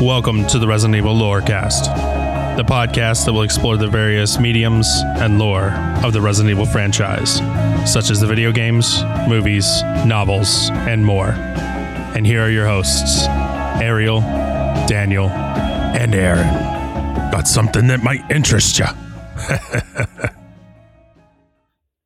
[0.00, 5.38] Welcome to the Resident Evil Lorecast, the podcast that will explore the various mediums and
[5.38, 7.34] lore of the Resident Evil franchise,
[7.84, 11.32] such as the video games, movies, novels, and more.
[12.16, 13.26] And here are your hosts,
[13.82, 14.20] Ariel,
[14.86, 16.48] Daniel, and Aaron.
[17.30, 18.86] Got something that might interest you.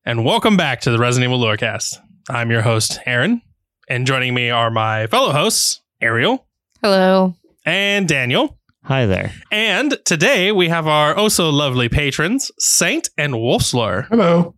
[0.05, 2.01] and welcome back to the Resident Evil Lorecast.
[2.29, 3.41] I'm your host, Aaron,
[3.89, 6.45] and joining me are my fellow hosts, Ariel
[6.85, 7.35] Hello.
[7.65, 8.59] And Daniel.
[8.85, 9.33] Hi there.
[9.51, 14.07] And today we have our oh so lovely patrons, Saint and Wolfslur.
[14.09, 14.55] Hello.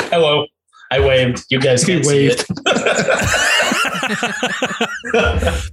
[0.00, 0.46] Hello.
[0.90, 1.44] I waved.
[1.50, 2.46] You guys can't see waved.
[2.48, 2.52] it.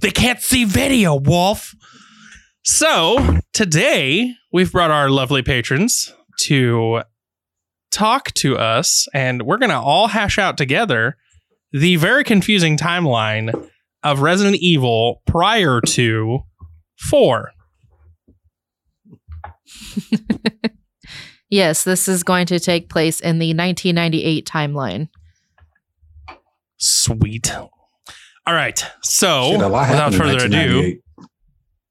[0.00, 1.74] they can't see video, Wolf.
[2.64, 7.02] So today we've brought our lovely patrons to
[7.90, 11.16] talk to us, and we're gonna all hash out together
[11.72, 13.68] the very confusing timeline
[14.04, 16.40] of Resident Evil prior to
[16.96, 17.50] four.
[21.54, 25.08] Yes, this is going to take place in the 1998 timeline.
[26.78, 27.54] Sweet.
[27.56, 28.84] All right.
[29.02, 31.00] So Shit, without further ado,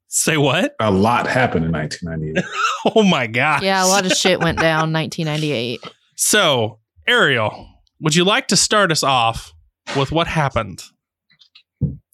[0.10, 0.76] say what?
[0.82, 2.44] A lot happened in 1998.
[2.94, 3.62] Oh my gosh.
[3.62, 5.80] Yeah, a lot of shit went down 1998.
[6.18, 7.70] So, Ariel,
[8.02, 9.54] would you like to start us off
[9.96, 10.84] with what happened?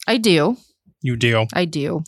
[0.09, 0.57] I do.
[1.01, 1.45] You do.
[1.53, 2.03] I do.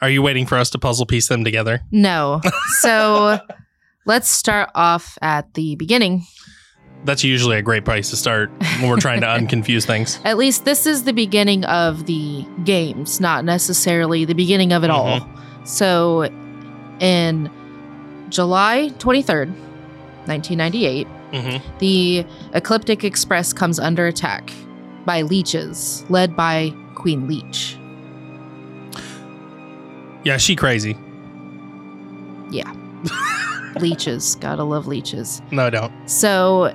[0.00, 1.82] Are you waiting for us to puzzle piece them together?
[1.90, 2.40] No.
[2.80, 3.38] So
[4.06, 6.24] let's start off at the beginning.
[7.04, 10.18] That's usually a great place to start when we're trying to unconfuse things.
[10.24, 14.88] At least this is the beginning of the games, not necessarily the beginning of it
[14.90, 15.28] all.
[15.64, 16.30] So
[17.00, 17.50] in
[18.30, 19.50] July 23rd,
[20.26, 22.24] 1998, hmm the
[22.54, 24.52] Ecliptic Express comes under attack
[25.04, 27.76] by leeches led by Queen Leech.
[30.24, 30.96] Yeah, she crazy.
[32.52, 32.72] Yeah.
[33.80, 35.42] leeches, gotta love leeches.
[35.50, 35.92] No, I don't.
[36.08, 36.72] So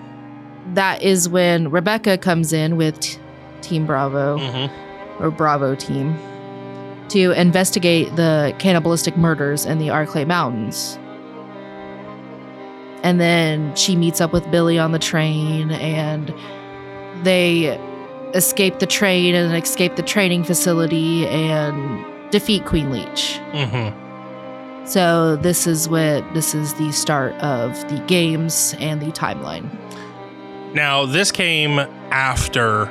[0.74, 3.18] that is when Rebecca comes in with t-
[3.62, 6.16] Team Bravo hmm or Bravo team
[7.10, 11.00] to investigate the cannibalistic murders in the Arklay Mountains.
[13.02, 16.32] And then she meets up with Billy on the train and
[17.24, 17.80] they
[18.34, 23.38] escape the train and escape the training facility and defeat Queen Leech.
[23.54, 23.90] hmm
[24.86, 29.70] So this is what this is the start of the games and the timeline.
[30.74, 31.80] Now, this came
[32.12, 32.90] after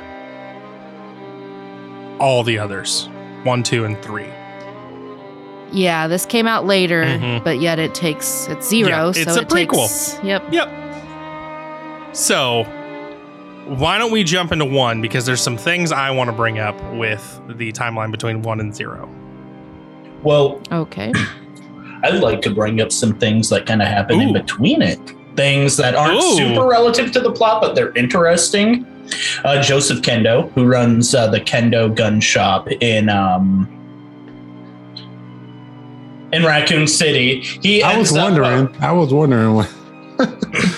[2.19, 3.07] all the others
[3.43, 4.27] one, two, and three.
[5.71, 7.43] Yeah, this came out later, Mhm.
[7.43, 8.89] but yet it takes it's zero.
[9.07, 10.23] Yeah, so it's a it takes- prequel.
[10.23, 10.43] yep.
[10.51, 10.69] Yep.
[12.13, 12.65] So,
[13.67, 15.01] why don't we jump into one?
[15.01, 18.75] Because there's some things I want to bring up with the timeline between one and
[18.75, 19.09] zero.
[20.23, 21.11] Well, Okay.
[22.03, 24.99] I'd like to bring up some things that kind of happen in between it.
[25.35, 26.35] Things that aren't Ooh.
[26.37, 28.85] super relative to the plot, but they're interesting.
[29.43, 33.67] Uh, Joseph Kendo, who runs uh, the Kendo gun shop in um,
[36.33, 38.23] in Raccoon City, he I was ends up, uh,
[38.63, 38.83] wondering.
[38.83, 39.67] I was wondering when.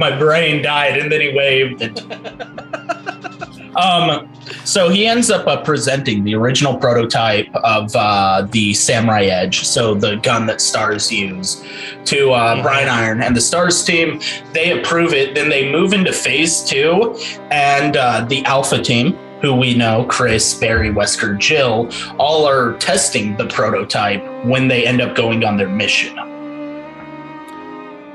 [0.00, 2.00] my brain died and then he waved it.
[3.76, 4.26] um,
[4.64, 9.94] so he ends up uh, presenting the original prototype of uh, the Samurai Edge, so
[9.94, 11.64] the gun that Stars use,
[12.06, 12.62] to uh.
[12.62, 14.20] Brian Iron and the Stars team.
[14.52, 15.34] They approve it.
[15.34, 17.14] Then they move into phase two,
[17.50, 19.16] and uh, the Alpha team.
[19.42, 25.00] Who we know, Chris, Barry, Wesker, Jill, all are testing the prototype when they end
[25.00, 26.14] up going on their mission.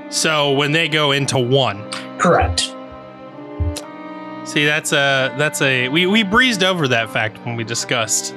[0.10, 2.74] So when they go into one, Correct.
[4.46, 8.34] see that's a that's a we we breezed over that fact when we discussed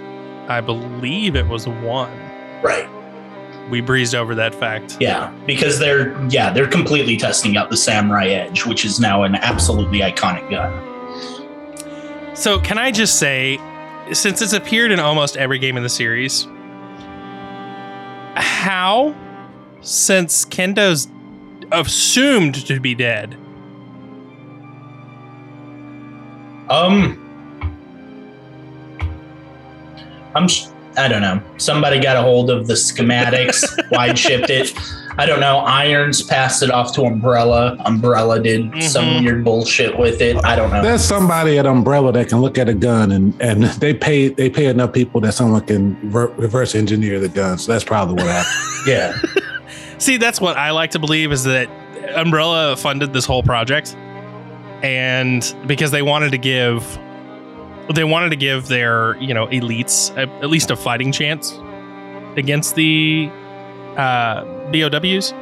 [0.48, 2.10] I believe it was one.
[2.62, 2.88] Right.
[3.70, 4.96] We breezed over that fact.
[4.98, 9.34] Yeah, because they're yeah they're completely testing out the Samurai Edge, which is now an
[9.34, 10.84] absolutely iconic gun.
[12.34, 13.58] So, can I just say,
[14.12, 16.46] since it's appeared in almost every game in the series,
[18.36, 19.14] how,
[19.80, 21.08] since Kendo's
[21.72, 23.36] assumed to be dead,
[26.70, 27.16] Um,
[30.34, 30.66] I'm sh-
[30.98, 31.40] I don't know.
[31.56, 34.74] Somebody got a hold of the schematics, wide shipped it.
[35.16, 35.58] I don't know.
[35.60, 37.76] Irons passed it off to Umbrella.
[37.86, 39.20] Umbrella did some Mhm.
[39.24, 40.36] weird bullshit with it.
[40.44, 40.82] I don't know.
[40.82, 44.50] There's somebody at Umbrella that can look at a gun and and they pay they
[44.50, 47.56] pay enough people that someone can ver- reverse engineer the gun.
[47.58, 48.54] So that's probably what happened.
[48.86, 49.12] yeah.
[49.98, 51.68] See, that's what I like to believe is that
[52.14, 53.94] Umbrella funded this whole project,
[54.82, 56.98] and because they wanted to give,
[57.92, 61.58] they wanted to give their you know elites at least a fighting chance
[62.36, 63.30] against the
[63.96, 65.32] uh, BOWs.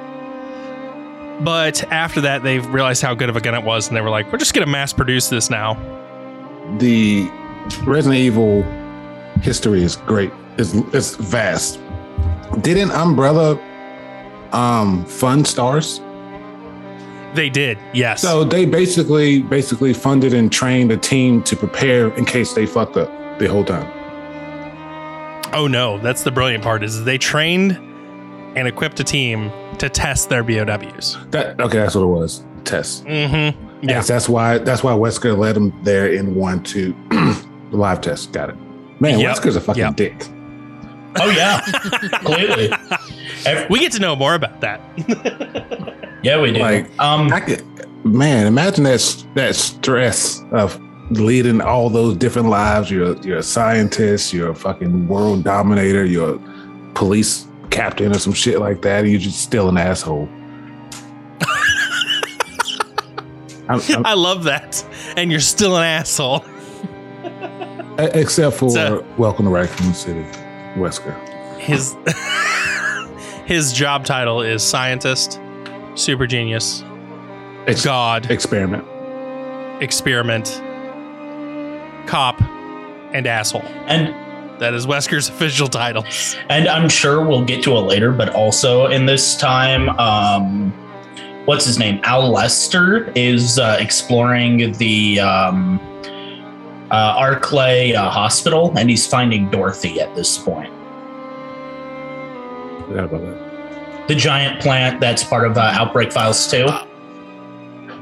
[1.45, 4.11] But after that, they realized how good of a gun it was, and they were
[4.11, 5.77] like, "We're just going to mass produce this now."
[6.79, 7.31] the
[7.85, 8.63] Resident Evil
[9.43, 10.33] history is great.
[10.59, 11.81] It's it's vast.
[12.61, 13.59] Didn't Umbrella
[14.57, 16.01] um fund stars?
[17.35, 18.23] They did, yes.
[18.23, 22.97] So they basically basically funded and trained a team to prepare in case they fucked
[22.97, 23.87] up the whole time.
[25.53, 27.73] oh no, that's the brilliant part is they trained
[28.57, 31.19] and equipped a team to test their BOWs.
[31.31, 32.45] That okay, that's what it was.
[32.65, 33.05] Test.
[33.05, 33.65] Mm-hmm.
[33.85, 33.97] Yeah.
[33.97, 37.37] Yes, that's why that's why Wesker led them there in one two the
[37.77, 38.33] live test.
[38.33, 38.57] Got it.
[38.99, 39.37] Man, Yep.
[39.37, 39.97] Wesker's a fucking Yep.
[39.97, 40.27] dick.
[41.21, 41.61] Oh yeah.
[42.25, 42.71] Clearly.
[43.47, 44.81] Ev- We get to know more about that.
[46.23, 46.61] yeah, we do.
[46.61, 47.65] Like, um, I could,
[48.05, 52.91] man, imagine that that stress of leading all those different lives.
[52.91, 54.33] You're you're a scientist.
[54.33, 56.05] You're a fucking world dominator.
[56.05, 59.01] You're a police captain or some shit like that.
[59.05, 60.29] And you're just still an asshole.
[63.69, 64.85] I'm- I'm- I love that.
[65.17, 66.45] And you're still an asshole.
[67.99, 70.25] except for So- Welcome to Raccoon City,
[70.77, 71.15] Wesker.
[71.59, 71.95] His
[73.47, 75.41] his job title is scientist,
[75.95, 76.85] super genius,
[77.67, 78.85] Ex- god, experiment.
[79.83, 80.61] experiment,
[82.07, 82.41] cop,
[83.13, 83.65] and asshole.
[83.87, 84.15] and
[84.61, 86.05] That is Wesker's official title.
[86.49, 90.71] and I'm sure we'll get to it later, but also in this time, um,
[91.47, 92.01] what's his name?
[92.05, 95.79] Al Lester is uh, exploring the um,
[96.91, 100.73] uh, Arklay uh, Hospital, and he's finding Dorothy at this point.
[102.87, 104.09] Forgot about that.
[104.09, 106.67] The giant plant that's part of uh, Outbreak Files 2.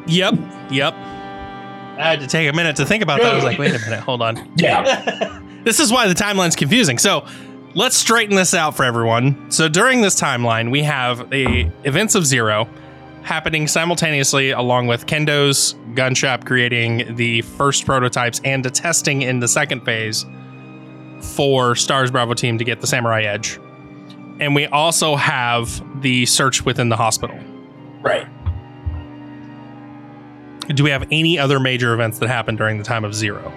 [0.07, 0.35] Yep.
[0.71, 0.95] Yep.
[0.95, 3.33] I had to take a minute to think about that.
[3.33, 4.51] I was like, wait a minute, hold on.
[4.57, 5.41] Yeah.
[5.65, 6.99] this is why the timeline's confusing.
[6.99, 7.27] So
[7.75, 9.51] let's straighten this out for everyone.
[9.51, 12.69] So during this timeline, we have the events of Zero
[13.23, 19.41] happening simultaneously along with Kendo's gun shop creating the first prototypes and the testing in
[19.41, 20.27] the second phase
[21.21, 23.59] for Stars Bravo team to get the Samurai Edge.
[24.41, 27.39] And we also have the search within the hospital.
[28.03, 28.27] right.
[30.69, 33.53] Do we have any other major events that happened during the time of Zero?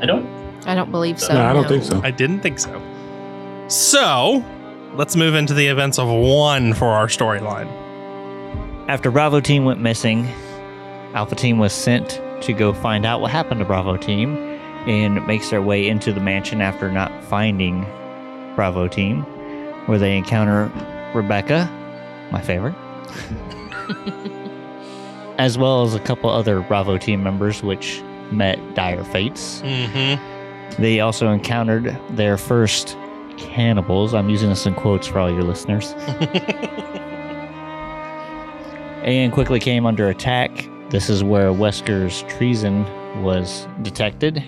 [0.00, 0.24] I don't.
[0.66, 1.34] I don't believe so.
[1.34, 2.00] no, I don't think so.
[2.04, 2.80] I didn't think so.
[3.66, 4.44] So,
[4.94, 7.66] let's move into the events of one for our storyline.
[8.88, 10.28] After Bravo Team went missing,
[11.14, 14.36] Alpha Team was sent to go find out what happened to Bravo Team
[14.86, 17.84] and makes their way into the mansion after not finding
[18.54, 19.22] Bravo Team,
[19.86, 20.70] where they encounter
[21.14, 21.70] Rebecca,
[22.30, 22.74] my favorite,
[25.38, 29.60] as well as a couple other Bravo Team members, which met dire fates.
[29.62, 30.80] Mm-hmm.
[30.80, 32.96] They also encountered their first
[33.36, 34.14] cannibals.
[34.14, 35.92] I'm using this in quotes for all your listeners.
[39.02, 40.68] and quickly came under attack.
[40.90, 42.84] This is where Wesker's treason
[43.22, 44.42] was detected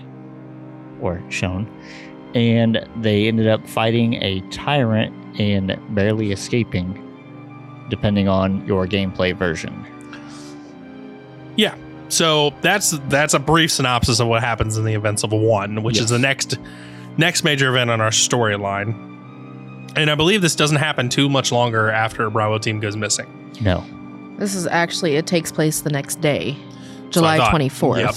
[1.01, 1.69] or shown.
[2.35, 7.01] And they ended up fighting a tyrant and barely escaping,
[7.89, 9.73] depending on your gameplay version.
[11.57, 11.77] Yeah.
[12.09, 15.99] So that's that's a brief synopsis of what happens in the events of one, which
[15.99, 16.59] is the next
[17.17, 19.13] next major event on our storyline.
[19.97, 23.53] And I believe this doesn't happen too much longer after Bravo team goes missing.
[23.61, 23.85] No.
[24.39, 26.57] This is actually, it takes place the next day,
[27.11, 28.01] July thought- 24th.
[28.01, 28.15] yep.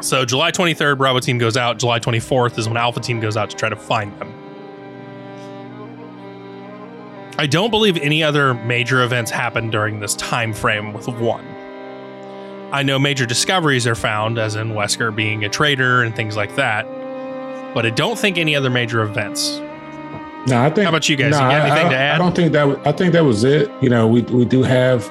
[0.00, 1.78] So July 23rd, Bravo team goes out.
[1.78, 4.32] July 24th is when Alpha team goes out to try to find them.
[7.38, 11.44] I don't believe any other major events happened during this time frame with one.
[12.72, 16.54] I know major discoveries are found, as in Wesker being a traitor and things like
[16.56, 16.84] that,
[17.74, 19.58] but I don't think any other major events.
[20.46, 20.84] No, I think.
[20.84, 21.30] How about you guys?
[21.32, 22.14] No, You got I- anything I, to add?
[22.14, 22.68] I don't think that.
[22.68, 23.70] was- I think that was it.
[23.80, 25.08] You know, we we do have,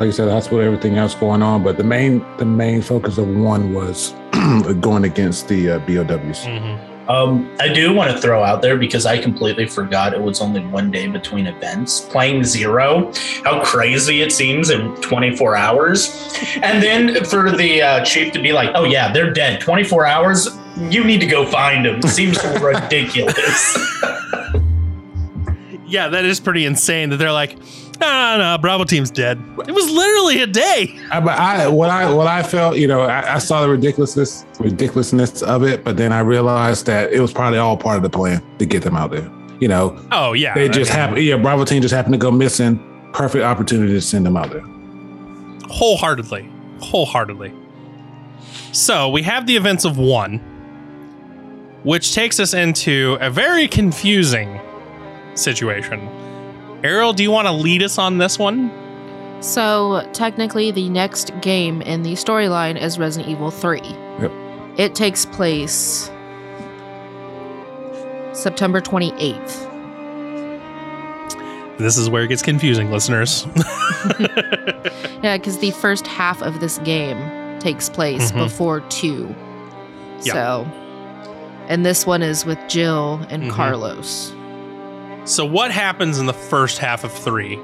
[0.00, 3.16] like I said, the hospital, everything else going on, but the main the main focus
[3.18, 4.12] of one was
[4.80, 6.44] going against the uh, BOWs.
[6.44, 6.88] Mhm.
[7.08, 10.60] Um, I do want to throw out there because I completely forgot it was only
[10.64, 12.00] one day between events.
[12.00, 13.10] Playing Zero,
[13.44, 16.32] how crazy it seems in 24 hours.
[16.62, 19.60] And then for the uh, chief to be like, oh, yeah, they're dead.
[19.60, 22.00] 24 hours, you need to go find them.
[22.02, 23.76] Seems ridiculous.
[25.84, 27.58] Yeah, that is pretty insane that they're like,
[28.00, 29.38] ah, no, Bravo team's dead.
[29.66, 30.98] It was literally a day.
[31.10, 34.44] I, but I what I what I felt, you know, I, I saw the ridiculousness
[34.58, 38.10] ridiculousness of it, but then I realized that it was probably all part of the
[38.10, 39.30] plan to get them out there.
[39.60, 41.22] You know, Oh yeah, they just happened.
[41.22, 42.80] Yeah, Bravo team just happened to go missing.
[43.12, 44.64] Perfect opportunity to send them out there.
[45.68, 46.48] wholeheartedly,
[46.80, 47.52] wholeheartedly.
[48.72, 50.38] So we have the events of one,
[51.84, 54.60] which takes us into a very confusing
[55.34, 56.00] situation.
[56.84, 58.70] Ariel, do you want to lead us on this one?
[59.40, 63.80] So technically, the next game in the storyline is Resident Evil 3.
[64.20, 64.32] Yep.
[64.78, 66.10] It takes place
[68.32, 69.68] September 28th.
[71.78, 73.46] This is where it gets confusing, listeners.
[75.22, 77.16] Yeah, because the first half of this game
[77.60, 78.38] takes place Mhm.
[78.42, 79.32] before 2.
[80.22, 80.32] Yeah.
[80.32, 80.66] So,
[81.68, 83.50] and this one is with Jill and Mhm.
[83.50, 84.32] Carlos.
[85.24, 87.58] So, what happens in the first half of three,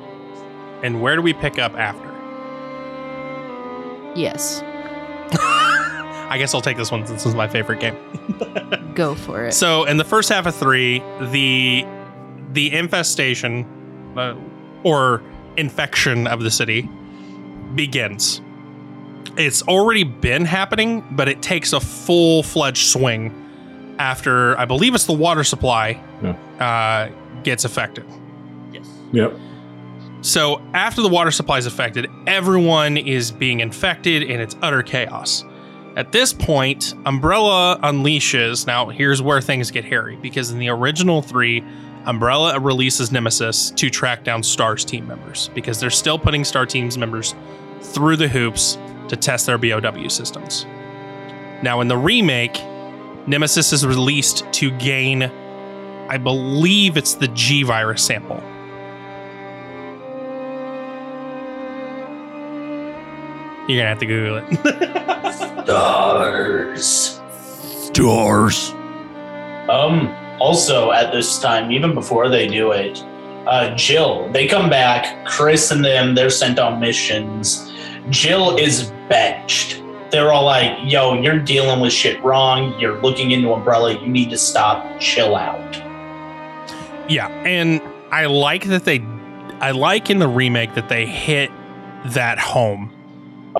[0.82, 2.06] and where do we pick up after?
[4.18, 4.62] Yes,
[5.32, 7.96] I guess I'll take this one since this is my favorite game.
[8.94, 9.52] go for it.
[9.52, 11.84] So in the first half of three, the
[12.52, 13.66] the infestation
[14.16, 14.36] uh,
[14.84, 15.22] or
[15.56, 16.88] infection of the city
[17.74, 18.40] begins.
[19.36, 23.44] It's already been happening, but it takes a full fledged swing
[23.98, 26.00] after I believe it's the water supply
[26.60, 27.08] uh,
[27.44, 28.04] gets affected.
[28.72, 28.88] Yes.
[29.12, 29.34] Yep.
[30.20, 35.44] So after the water supply is affected, everyone is being infected and it's utter chaos.
[35.96, 38.66] At this point, Umbrella unleashes.
[38.66, 41.64] Now, here's where things get hairy because in the original three,
[42.06, 46.96] Umbrella releases Nemesis to track down Star's team members because they're still putting Star Team's
[46.96, 47.34] members
[47.80, 48.78] through the hoops
[49.08, 50.64] to test their BOW systems.
[51.62, 52.54] Now, in the remake,
[53.26, 55.30] Nemesis is released to gain,
[56.08, 58.42] I believe it's the G virus sample.
[63.68, 65.64] You're gonna have to Google it.
[65.66, 67.20] Stars.
[67.92, 68.70] Stars.
[69.68, 70.08] Um,
[70.40, 73.04] also, at this time, even before they do it,
[73.46, 75.26] uh, Jill, they come back.
[75.26, 77.70] Chris and them, they're sent on missions.
[78.08, 79.82] Jill is benched.
[80.10, 82.78] They're all like, yo, you're dealing with shit wrong.
[82.80, 84.00] You're looking into Umbrella.
[84.00, 84.98] You need to stop.
[84.98, 85.87] Chill out.
[87.08, 89.04] Yeah, and I like that they,
[89.60, 91.50] I like in the remake that they hit
[92.06, 92.92] that home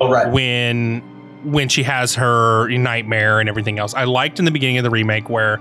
[0.00, 0.30] Oh, right.
[0.30, 1.00] when
[1.44, 3.94] when she has her nightmare and everything else.
[3.94, 5.60] I liked in the beginning of the remake where,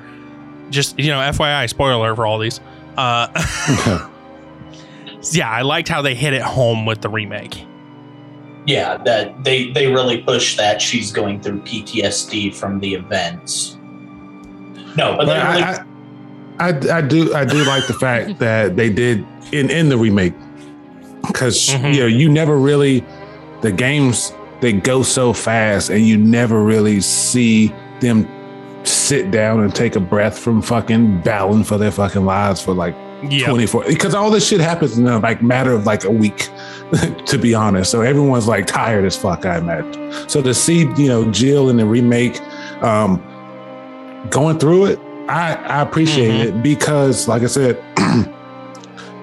[0.70, 2.60] just you know, FYI, spoiler for all these.
[2.98, 3.28] Uh,
[5.32, 7.64] yeah, I liked how they hit it home with the remake.
[8.66, 13.78] Yeah, that they they really push that she's going through PTSD from the events.
[14.98, 15.86] No, but But they really, I,
[16.60, 20.34] I, I, do I do like the fact that they did in in the remake.
[21.26, 21.94] Because Mhm.
[21.94, 23.04] you know you never really
[23.62, 28.28] the games they go so fast and you never really see them
[28.84, 32.96] sit down and take a breath from fucking battling for their fucking lives for like
[33.30, 36.50] Yeah, 24 because all this shit happens in a like matter of like a week
[37.26, 37.92] to be honest.
[37.92, 40.12] So everyone's like tired as fuck i imagine.
[40.30, 42.40] So to see you know jill in the remake
[42.84, 43.22] um
[44.30, 45.00] going through it
[45.30, 46.46] i i appreciate Mhm.
[46.48, 47.78] it because like i said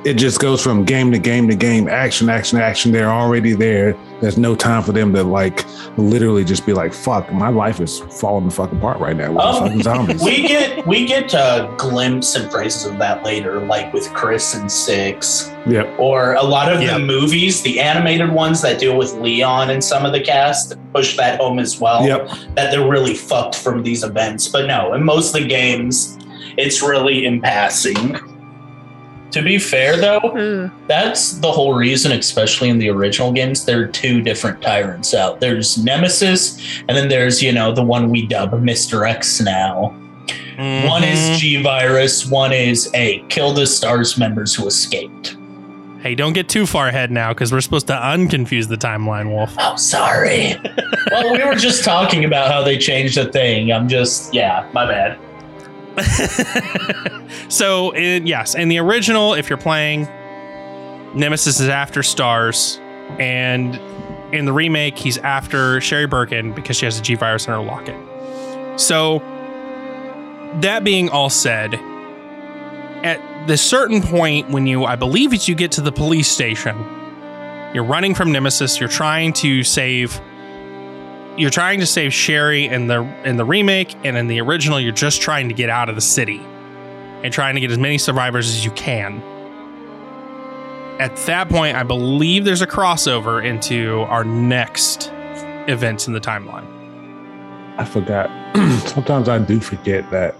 [0.05, 3.97] it just goes from game to game to game action action action they're already there
[4.21, 5.65] there's no time for them to like
[5.97, 9.41] literally just be like fuck my life is falling the fuck apart right now with
[9.41, 13.93] Um, fucking zombies we get we get a glimpse and phrases of that later, like
[13.95, 16.99] with Chris and Six, yep or a lot of Yeah.
[16.99, 21.17] the movies, the animated ones that deal with Leon and some of the cast push
[21.17, 22.07] that home as well.
[22.07, 24.49] yep That they're really fucked from these events.
[24.49, 26.19] But no, in most of the games,
[26.59, 28.17] it's really in passing.
[29.35, 33.87] To be fair, though, that's the whole reason, especially in the original games, there are
[33.89, 35.41] two different tyrants out.
[35.41, 36.57] There's Nemesis,
[36.89, 39.09] and then there's, you know, the one we dub Mr.
[39.11, 39.93] X now.
[40.57, 41.13] One Mhm.
[41.35, 45.37] is G Virus, one is A, kill the STARS members who escaped.
[46.01, 49.53] Hey, don't get too far ahead now because we're supposed to unconfuse the timeline, Wolf.
[49.59, 50.55] Oh, sorry.
[51.11, 53.73] well, we were just talking about how they changed the thing.
[53.73, 55.19] I'm just, yeah, my bad.
[57.49, 60.09] so, in, yes, in the original, if you're playing,
[61.15, 62.81] Nemesis is after Stars,
[63.19, 63.77] and
[64.35, 67.61] in the remake, he's after Sherry Birkin because she has a G virus in her
[67.61, 67.97] locket.
[68.81, 69.21] So,
[70.61, 71.75] that being all said,
[73.05, 76.77] at the certain point when you, I believe, as you get to the police station,
[77.75, 78.81] you're running from Nemesis.
[78.81, 80.21] You're trying to save.
[81.37, 84.93] You're trying to save Sherry in the in the remake, and in the original, you're
[84.93, 86.41] just trying to get out of the city
[87.23, 89.21] and trying to get as many survivors as you can.
[91.01, 95.11] At that point, I believe there's a crossover into our next
[95.67, 96.71] events in the timeline.
[97.79, 98.31] I forgot.
[98.87, 100.37] Sometimes I do forget that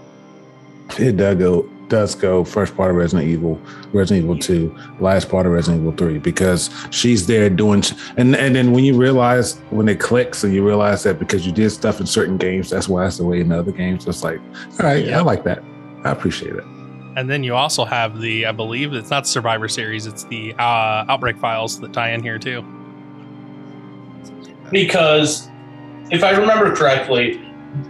[0.97, 3.59] it does go does go first part of Resident Evil,
[3.93, 7.83] Resident Evil 2, last part of Resident Evil 3, because she's there doing
[8.17, 11.51] and and then when you realize when it clicks and you realize that because you
[11.51, 14.07] did stuff in certain games, that's why it's the way in other games.
[14.07, 14.39] It's like,
[14.79, 15.63] all right, I like that.
[16.03, 16.63] I appreciate it.
[17.15, 21.05] And then you also have the, I believe it's not Survivor Series, it's the uh,
[21.07, 22.63] Outbreak files that tie in here too.
[24.69, 25.47] Because
[26.11, 27.41] if I remember correctly,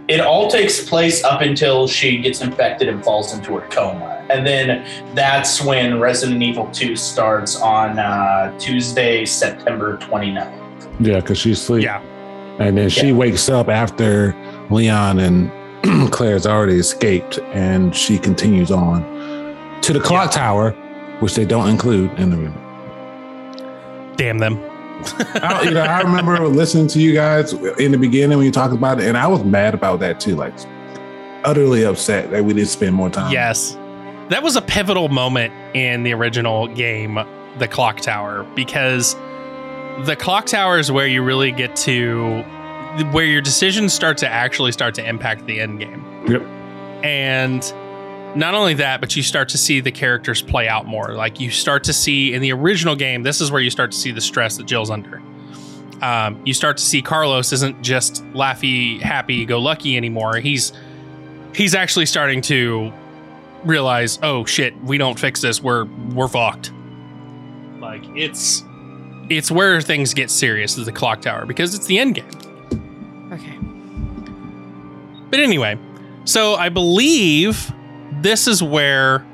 [0.08, 4.24] it all takes place up until she gets infected and falls into a coma.
[4.30, 10.98] And then that's when Resident Evil 2 starts on uh, Tuesday, September 29th.
[11.00, 11.84] Yeah, because she's asleep.
[11.84, 12.00] Yeah.
[12.58, 13.12] And then she Yeah.
[13.14, 14.34] wakes up after
[14.70, 15.50] Leon and
[16.12, 19.02] Claire's already escaped, and she continues on
[19.82, 20.70] to the clock tower,
[21.20, 22.54] which they don't include in the room.
[24.16, 24.58] Damn them.
[25.42, 28.74] I, you know, I remember listening to you guys in the beginning when you talked
[28.74, 30.36] about it, and I was mad about that too.
[30.36, 30.54] Like,
[31.44, 33.32] utterly upset that we didn't spend more time.
[33.32, 33.76] Yes.
[34.30, 37.20] That was a pivotal moment in the original game,
[37.58, 39.14] the clock tower, because
[40.04, 42.42] the clock tower is where you really get to
[43.12, 46.04] where your decisions start to actually start to impact the end game.
[46.26, 46.42] Yep.
[47.04, 47.62] And
[48.34, 51.14] not only that, but you start to see the characters play out more.
[51.14, 53.96] Like you start to see in the original game, this is where you start to
[53.96, 55.22] see the stress that Jill's under.
[56.02, 60.36] Um, you start to see Carlos isn't just laughy, happy, go lucky anymore.
[60.36, 60.72] He's
[61.54, 62.92] he's actually starting to
[63.64, 66.72] realize, oh shit, we don't fix this, we're we're fucked.
[67.78, 68.62] Like it's
[69.30, 72.28] it's where things get serious is the clock tower because it's the end game.
[73.32, 73.58] Okay.
[75.30, 75.78] But anyway,
[76.24, 77.72] so I believe
[78.22, 79.24] this is where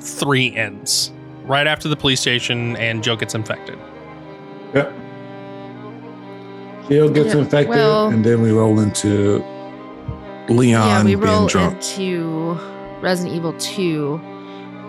[0.00, 1.12] three ends.
[1.44, 3.78] Right after the police station and Joe gets infected.
[4.74, 4.92] Yep.
[6.88, 9.44] Jill gets Yeah, infected, well- and then we roll into
[10.48, 11.74] Leon yeah, we being roll drunk.
[11.76, 12.56] into
[13.00, 14.20] Resident Evil 2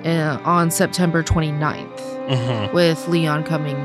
[0.06, 1.88] uh, on September 29th
[2.28, 2.76] Mm-hmm.
[2.76, 3.78] with Leon coming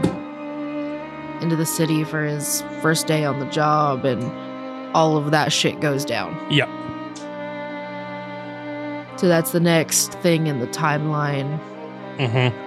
[1.41, 4.23] into the city for his first day on the job and
[4.97, 6.37] all of that shit goes down.
[6.51, 6.69] Yep.
[9.17, 11.59] So that's the next thing in the timeline.
[12.17, 12.59] Mm-hmm.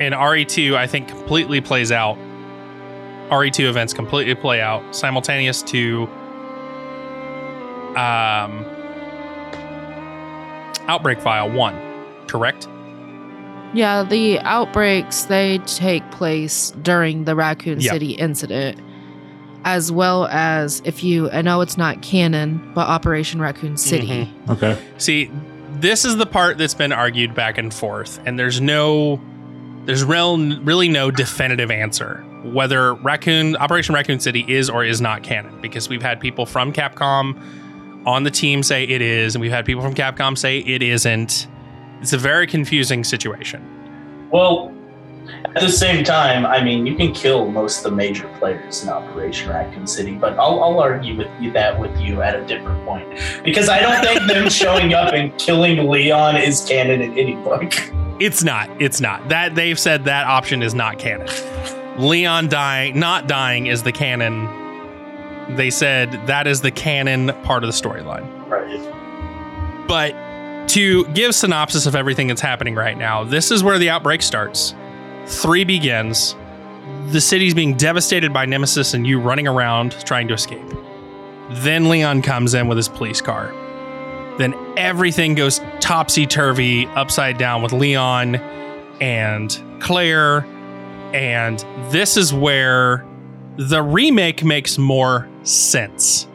[0.00, 2.16] And RE2, I think, completely plays out.
[3.30, 6.08] RE2 events completely play out simultaneous to
[7.96, 8.64] um,
[10.86, 12.68] Outbreak File 1, correct?
[13.74, 17.92] Yeah, the outbreaks they take place during the Raccoon Yep.
[17.92, 18.80] City incident,
[19.68, 24.30] as well as if you I know it's not canon, but Operation Raccoon City.
[24.46, 24.50] Mhm.
[24.56, 24.78] Okay.
[24.96, 25.30] See,
[25.78, 29.20] this is the part that's been argued back and forth, and there's no,
[29.84, 35.22] there's real, really no definitive answer whether Raccoon Operation Raccoon City is or is not
[35.22, 35.60] canon.
[35.60, 37.36] Because we've had people from Capcom
[38.06, 41.46] on the team say it is, and we've had people from Capcom say it isn't.
[42.00, 43.60] It's a very confusing situation.
[44.30, 44.72] Well,
[45.44, 48.88] at the same time, I mean, you can kill most of the major players in
[48.88, 52.84] Operation Raccoon City, but I'll, I'll argue with you that with you at a different
[52.84, 53.08] point
[53.44, 57.72] because I don't think them showing up and killing Leon is canon in any book.
[58.20, 58.70] It's not.
[58.80, 59.28] It's not.
[59.28, 61.28] That they've said that option is not canon.
[61.98, 64.46] Leon dying, not dying, is the canon.
[65.56, 68.26] They said that is the canon part of the storyline.
[68.48, 69.86] Right.
[69.88, 74.22] But to give synopsis of everything that's happening right now, this is where the outbreak
[74.22, 74.74] starts.
[75.28, 76.34] Three begins.
[77.08, 80.66] The city's being devastated by Nemesis and you running around trying to escape.
[81.50, 83.52] Then Leon comes in with his police car.
[84.38, 88.36] Then everything goes topsy turvy, upside down with Leon
[89.00, 90.46] and Claire.
[91.12, 91.58] And
[91.90, 93.06] this is where
[93.56, 96.26] the remake makes more sense.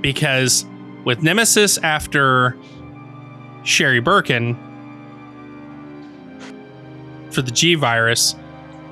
[0.00, 0.64] Because
[1.04, 2.56] with Nemesis after
[3.62, 4.56] Sherry Birkin,
[7.36, 8.34] after the G virus,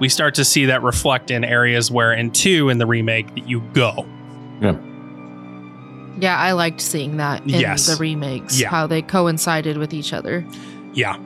[0.00, 3.48] we start to see that reflect in areas where in two in the remake that
[3.48, 4.07] you go.
[4.61, 4.76] Yeah,
[6.20, 7.87] Yeah, I liked seeing that in Yes.
[7.87, 8.68] the remakes, Yeah.
[8.68, 10.44] how they coincided with each other.
[10.92, 11.16] Yeah.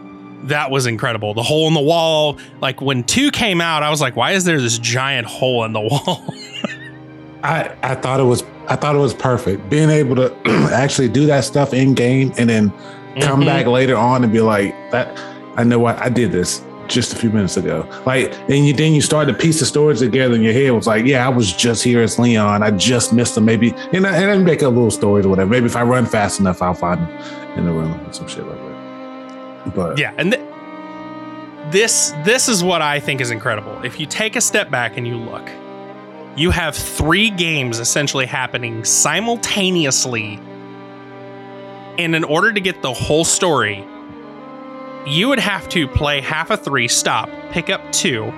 [0.44, 1.34] That was incredible.
[1.34, 4.44] The hole in the wall, like when two came out, I was like, why is
[4.44, 6.22] there this giant hole in the wall?
[7.42, 9.68] I I thought it was I thought it was perfect.
[9.68, 10.32] Being able to
[10.72, 12.70] actually do that stuff in game and then
[13.20, 13.46] come Mhm.
[13.46, 15.08] back later on and be like that.
[15.56, 17.88] I know what I did this just a few minutes ago.
[18.06, 20.70] Like, and you then you start to piece the stories together in your head.
[20.72, 22.62] Was like, yeah, I was just here as Leon.
[22.62, 23.44] I just missed him.
[23.44, 25.50] Maybe and I, and then make up little stories or whatever.
[25.50, 28.46] Maybe if I run fast enough, I'll find him in the room or some shit
[28.46, 29.74] like that.
[29.74, 30.44] But Yeah, and th-
[31.70, 33.84] this this is what I think is incredible.
[33.84, 35.48] If you take a step back and you look,
[36.36, 40.40] you have three games essentially happening simultaneously.
[41.98, 43.84] And in order to get the whole story,
[45.08, 48.32] you would have to play half a three, stop, pick up two,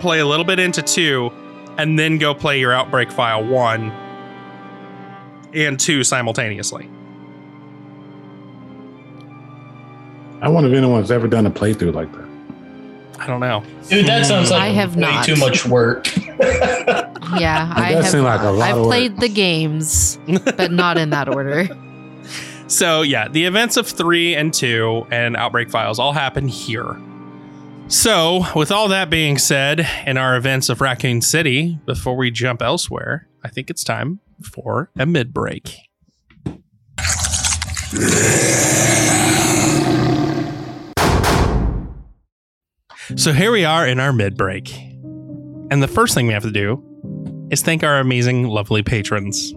[0.00, 1.30] play a little bit into two,
[1.78, 3.90] and then go play your Outbreak File one
[5.54, 6.88] and two simultaneously.
[10.42, 12.28] I wonder if anyone's ever done a playthrough like that.
[13.20, 13.62] I don't know.
[13.88, 15.24] Dude, that sounds like I have way not.
[15.26, 16.06] too much work.
[17.38, 18.12] Yeah, I does have.
[18.12, 18.88] seem like a lot I've of work.
[18.88, 20.18] played the games,
[20.56, 21.68] but not in that order.
[22.70, 26.96] So yeah, the events of three and two and Outbreak Files all happen here.
[27.88, 32.62] So, with all that being said, in our events of Raccoon City, before we jump
[32.62, 35.76] elsewhere, I think it's time for a mid break.
[43.16, 44.72] So here we are in our mid break.
[45.72, 46.80] And the first thing we have to do
[47.50, 49.52] is thank our amazing, lovely patrons.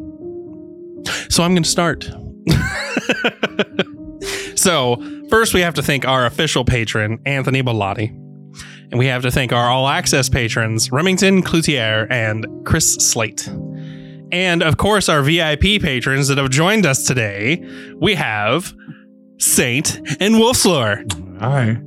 [1.30, 2.10] So I'm going to start.
[4.56, 8.10] so, first, we have to thank our official patron, Anthony Bellotti.
[8.92, 13.50] And we have to thank our all access patrons, Remington Cloutier and Chris Slate.
[14.32, 17.64] And of course, our VIP patrons that have joined us today,
[18.00, 18.74] we have
[19.40, 21.42] Saint and Wolfslore.
[21.42, 21.82] Right.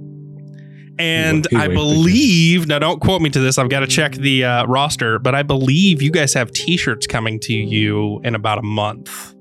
[0.99, 4.67] And I believe, now don't quote me to this, I've got to check the uh,
[4.67, 8.63] roster, but I believe you guys have t shirts coming to you in about a
[8.63, 9.36] month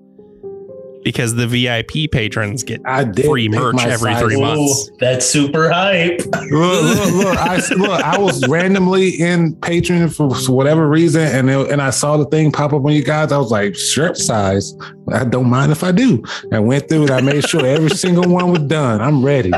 [1.05, 4.89] because the VIP patrons get I free merch every size- three months.
[4.89, 6.19] Ooh, that's super hype.
[6.25, 11.69] look, look, look, I, look, I was randomly in Patreon for whatever reason, and it,
[11.71, 13.31] and I saw the thing pop up on you guys.
[13.31, 14.73] I was like, shirt size.
[15.13, 16.23] I don't mind if I do.
[16.51, 17.11] I went through it.
[17.11, 18.99] I made sure every single one was done.
[18.99, 19.51] I'm ready.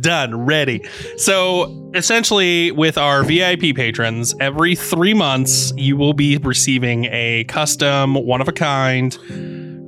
[0.00, 0.82] Done, ready.
[1.18, 8.14] So essentially, with our VIP patrons, every three months, you will be receiving a custom,
[8.14, 9.16] one of a kind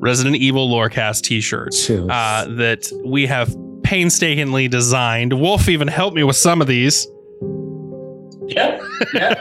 [0.01, 2.09] Resident Evil Lorecast t shirt Chills.
[2.11, 5.33] uh, that we have painstakingly designed.
[5.33, 7.07] Wolf even helped me with some of these.
[8.47, 8.81] Yeah,
[9.13, 9.35] yeah.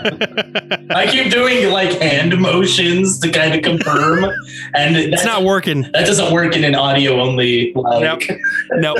[0.89, 4.25] I keep doing like hand motions to kind of confirm,
[4.75, 5.83] and It's not working.
[5.93, 7.71] that doesn't work in an audio only.
[7.73, 8.29] Like,
[8.71, 8.97] Nope.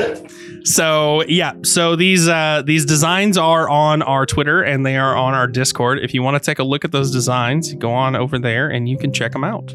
[0.63, 5.33] So yeah, so these uh these designs are on our Twitter and they are on
[5.33, 5.99] our Discord.
[5.99, 8.87] If you want to take a look at those designs, go on over there and
[8.87, 9.73] you can check them out.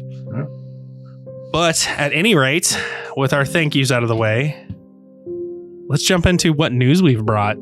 [1.53, 2.75] But at any rate,
[3.15, 4.65] with our thank yous out of the way,
[5.87, 7.57] let's jump into what news we've brought.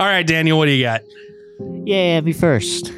[0.00, 1.02] All right, Daniel, what do you got?
[1.84, 2.86] Yeah, me first.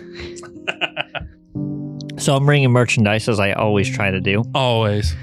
[2.17, 4.43] so I'm bringing merchandise as I always try to do.
[4.55, 5.15] Always.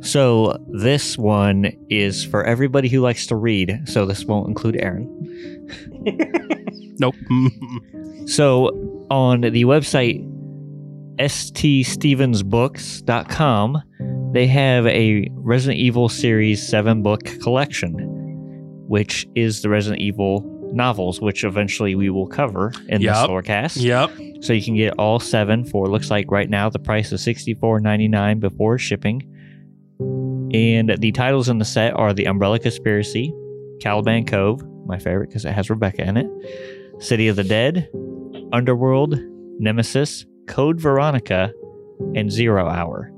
[0.00, 3.88] So this one is for everybody who likes to read.
[3.88, 5.08] So this won't include Aaron.
[6.98, 7.14] Nope.
[8.26, 8.68] So
[9.10, 10.24] on the website
[11.18, 13.82] ststevensbooks.com,
[14.32, 17.92] they have a Resident Evil series 7 book collection,
[18.88, 23.80] which is the Resident Evil novels, which eventually we will cover in this Lorecast.
[23.80, 24.10] yep.
[24.42, 27.54] So you can get all seven for looks like right now the price is sixty
[27.54, 29.22] four ninety nine before shipping.
[30.52, 33.32] And the titles in the set are The Umbrella Conspiracy,
[33.80, 36.28] Caliban Cove, my favorite because it has Rebecca in it,
[37.02, 37.88] City of the Dead,
[38.52, 39.18] Underworld,
[39.58, 41.52] Nemesis, Code Veronica,
[42.14, 43.10] and Zero Hour.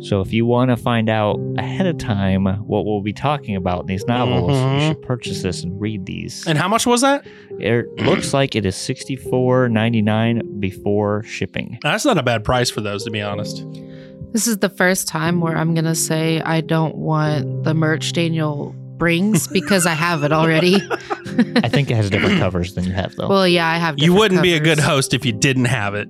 [0.00, 3.80] So if you want to find out ahead of time what we'll be talking about
[3.80, 4.74] in these novels, Mhm.
[4.74, 6.46] you should purchase this and read these.
[6.46, 7.24] And how much was that?
[7.58, 11.78] It looks like it is sixty four ninety nine before shipping.
[11.82, 13.64] That's not a bad price for those, to be honest.
[14.32, 18.74] This is the first time where I'm gonna say I don't want the merch Daniel
[18.98, 20.76] brings because I have it already.
[21.62, 23.28] I think it has different covers than you have though.
[23.28, 23.98] well, yeah, I have.
[23.98, 26.08] You wouldn't be a good host if you didn't have it.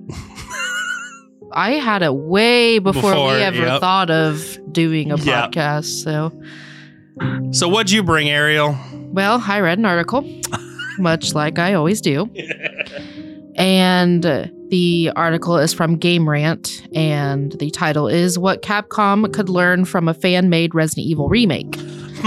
[1.53, 3.79] I had it way before, Before, we ever yep.
[3.81, 5.51] thought of doing a Yep.
[5.53, 6.03] podcast.
[6.03, 6.31] So
[7.51, 8.77] So what'd you bring, Ariel?
[9.11, 10.23] Well, I read an article,
[10.99, 12.29] much like I always do.
[13.55, 14.23] And
[14.69, 20.07] the article is from Game Rant, and the title is What Capcom Could Learn from
[20.07, 21.75] a Fan Made Resident Evil Remake.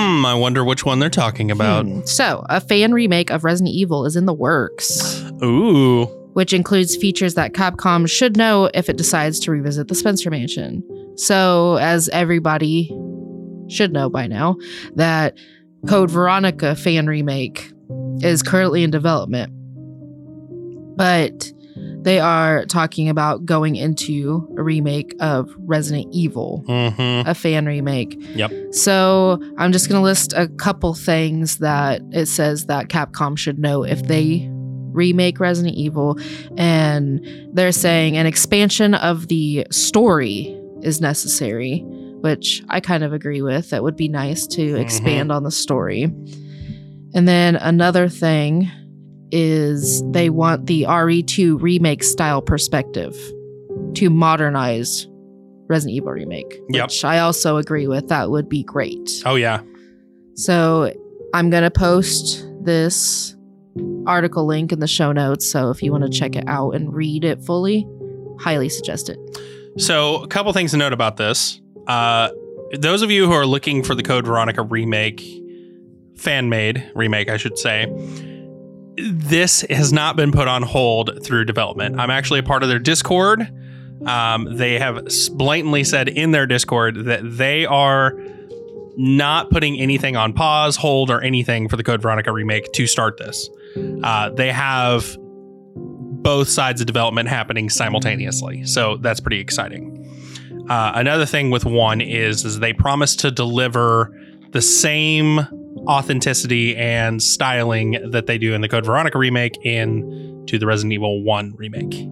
[0.00, 1.86] Hmm, I wonder which one they're talking about.
[1.86, 2.00] Hmm.
[2.04, 6.04] So, a fan remake of Resident Evil is in the works, Ooh.
[6.32, 10.82] which includes features that Capcom should know if it decides to revisit the Spencer Mansion.
[11.16, 12.86] So, as everybody
[13.68, 14.56] should know by now,
[14.94, 15.36] that
[15.88, 17.70] Code Veronica fan remake
[18.20, 19.52] is currently in development.
[20.96, 21.52] But
[22.02, 27.28] they are talking about going into a remake of Resident Evil Mm-hmm.
[27.28, 28.16] a fan remake.
[28.34, 28.52] Yep.
[28.72, 33.58] So I'm just going to list a couple things that it says that Capcom should
[33.58, 36.18] know if they remake Resident Evil.
[36.56, 37.20] And
[37.52, 41.80] they're saying an expansion of the story is necessary,
[42.22, 43.70] which I kind of agree with.
[43.70, 46.04] That would be nice to expand on the story.
[47.14, 48.70] And then another thing
[49.32, 53.16] is they want the RE2 remake style perspective
[53.94, 55.06] to modernize
[55.68, 56.88] Resident Evil remake, Yep.
[56.88, 58.08] which I also agree with.
[58.08, 59.22] That would be great.
[59.24, 59.60] Oh yeah.
[60.34, 60.92] So
[61.34, 63.36] I'm going to post this
[64.06, 65.48] article link in the show notes.
[65.48, 67.86] So if you want to check it out and read it fully,
[68.40, 69.18] highly suggest it.
[69.76, 71.60] So, a couple things to note about this.
[71.86, 72.30] Uh,
[72.76, 75.22] those of you who are looking for the Code Veronica remake,
[76.16, 77.86] fan made remake, I should say,
[79.10, 81.98] this has not been put on hold through development.
[81.98, 83.50] I'm actually a part of their Discord.
[84.06, 88.14] Um, they have blatantly said in their Discord that they are
[88.96, 93.18] not putting anything on pause, hold, or anything for the Code Veronica remake to start
[93.18, 93.48] this.
[94.02, 95.16] Uh, they have
[96.22, 98.64] both sides of development happening simultaneously.
[98.66, 99.96] So that's pretty exciting.
[100.68, 104.16] Uh, another thing with one is, is they promise to deliver
[104.50, 105.40] the same
[105.88, 110.92] authenticity and styling that they do in the Code Veronica remake in to the Resident
[110.92, 112.08] Evil 1 remake.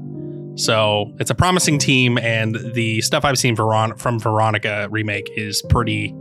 [0.57, 5.63] So it's a promising team, and the stuff I've seen Veron- from Veronica remake is
[5.69, 6.15] pretty.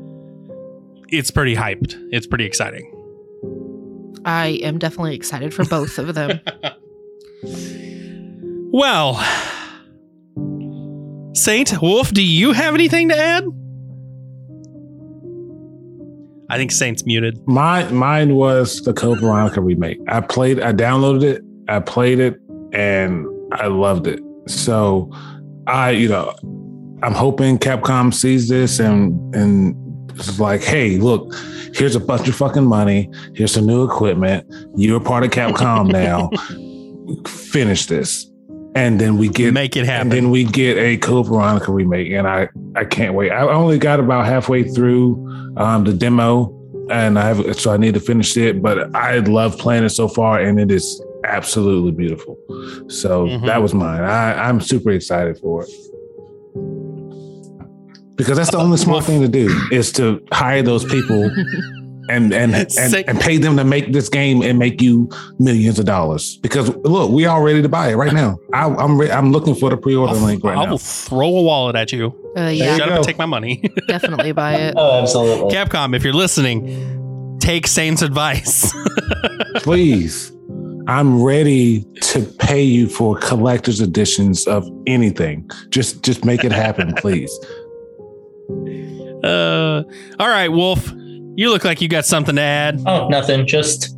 [1.10, 1.95] It's pretty hyped.
[2.12, 2.93] It's pretty exciting.
[4.25, 6.39] I am definitely excited for both of them.
[8.69, 9.15] Well,
[11.33, 13.45] Saint Wolf, do you have anything to add?
[16.49, 17.45] I think Saint's muted.
[17.47, 19.99] Mine, mine was the Code Veronica remake.
[20.07, 22.39] I played, I downloaded it, I played it,
[22.71, 24.21] and I loved it.
[24.47, 25.12] So,
[25.67, 26.33] I, you know,
[27.03, 29.75] I'm hoping Capcom sees this and and
[30.19, 31.36] it's like, hey, look,
[31.75, 33.10] here's a bunch of fucking money.
[33.36, 34.51] Here's some new equipment.
[34.75, 36.29] You're part of Capcom now.
[37.27, 38.25] Finish this,
[38.75, 40.03] and then we get Make it happen.
[40.03, 43.32] and then we get a Code Veronica remake, and I I can't wait.
[43.32, 46.53] I only got about halfway through um, the demo,
[46.91, 48.62] and I have so I need to finish it.
[48.62, 52.38] But I love playing it so far, and it is absolutely beautiful.
[52.88, 53.45] So Mhm.
[53.47, 54.03] that was mine.
[54.03, 55.69] I, I'm super excited for it
[58.15, 61.32] because that's the only smart thing to do is to hire those people.
[62.10, 65.80] And and, and Say- and pay them to make this game and make you millions
[65.80, 66.38] of dollars.
[66.38, 68.38] Because look, we all ready to buy it right now.
[68.54, 70.67] I, I'm re- I'm looking for the pre-order link right I now.
[70.67, 72.08] I will throw a wallet at you.
[72.38, 73.63] Uh, yeah, you Shut up and take my money.
[73.88, 74.76] definitely buy it.
[74.78, 75.54] Oh, absolutely.
[75.54, 78.72] Capcom, if you're listening, take Saint's advice.
[79.56, 80.32] Please,
[80.88, 85.50] I'm ready to pay you for collector's editions of anything.
[85.70, 87.32] Just just make it happen, please.
[89.24, 89.84] uh,
[90.20, 90.91] all right, Wolf.
[91.38, 92.82] You look like you got something to add.
[92.88, 93.45] Oh, nothing.
[93.45, 93.93] Just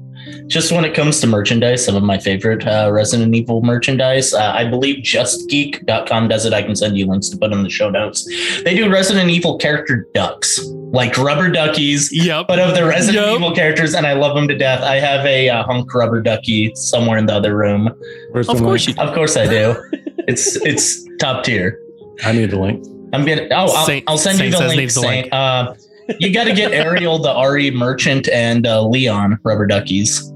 [0.47, 4.33] just when it comes to merchandise, some of my favorite uh, Resident Evil merchandise.
[4.33, 6.51] Uh, I believe justgeek.com does it.
[6.53, 8.25] I can send you links to put in the show notes.
[8.63, 10.59] They do Resident Evil character ducks,
[10.91, 12.47] like rubber duckies, Yep.
[12.49, 13.35] but of the Resident Yup.
[13.37, 14.81] Evil characters, and I love them to death.
[14.81, 17.89] I have a uh, hunk rubber ducky somewhere in the other room.
[18.31, 18.97] Where's Of the course link?
[18.99, 19.75] you Of course I do.
[20.27, 21.79] it's it's top tier.
[22.25, 22.85] I need the link.
[23.13, 23.47] I'm gonna.
[23.51, 25.31] Oh, I'll, Saint- I'll send Saint you the link, needs the Saint.
[25.31, 25.79] link.
[26.17, 30.31] You got to get Ariel, the RE merchant, and uh, Leon rubber duckies.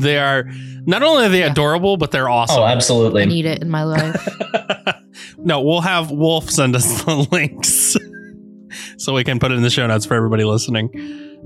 [0.00, 0.44] They are
[0.86, 2.60] not only are they adorable, but they're awesome.
[2.60, 3.26] Oh, I absolutely.
[3.26, 4.28] need it in my life.
[5.38, 7.96] no, we'll have Wolf send us the links
[8.98, 10.90] so we can put it in the show notes for everybody listening.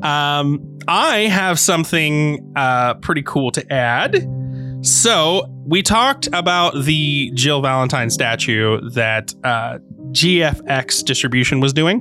[0.02, 4.28] Um, I have something uh, pretty cool to add.
[4.82, 9.78] So we talked about the Jill Valentine statue that uh,
[10.12, 12.00] GFX distribution was doing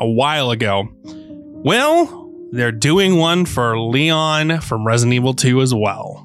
[0.00, 0.88] a while ago.
[1.04, 6.22] Well, they're doing one for Leon from Resident Evil 2 as well.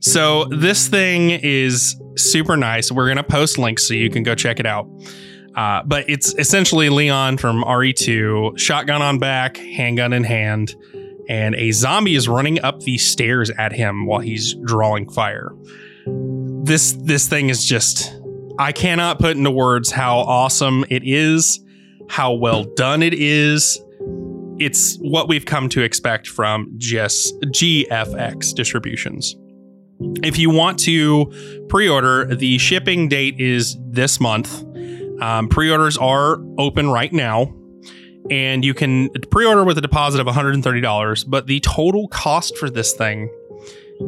[0.00, 2.90] So this thing is super nice.
[2.90, 4.88] We're gonna post links so you can go check it out.
[5.54, 10.74] Uh, but it's essentially Leon from RE2, shotgun on back, handgun in hand,
[11.28, 15.52] and a zombie is running up the stairs at him while he's drawing fire.
[16.64, 18.18] This this thing is just
[18.58, 21.60] I cannot put into words how awesome it is,
[22.08, 23.80] how well done it is.
[24.58, 29.34] It's what we've come to expect from GS, GFX distributions.
[30.22, 31.32] If you want to
[31.68, 34.64] pre order, the shipping date is this month.
[35.20, 37.54] Um, pre orders are open right now,
[38.30, 41.24] and you can pre order with a deposit of $130.
[41.28, 43.30] But the total cost for this thing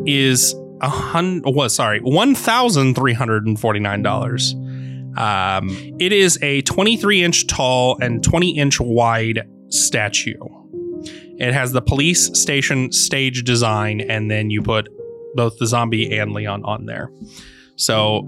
[0.07, 1.55] is a hundred.
[1.55, 4.55] Was sorry, one thousand three hundred and forty nine dollars.
[5.17, 10.35] Um, it is a 23 inch tall and 20 inch wide statue.
[11.39, 14.89] It has the police station stage design, and then you put
[15.35, 17.11] both the zombie and Leon on there.
[17.77, 18.23] So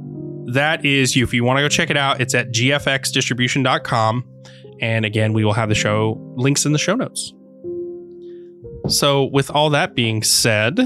[0.53, 1.25] that is you.
[1.25, 4.25] If you want to go check it out, it's at gfxdistribution.com.
[4.81, 7.33] And again, we will have the show links in the show notes.
[8.88, 10.79] So, with all that being said,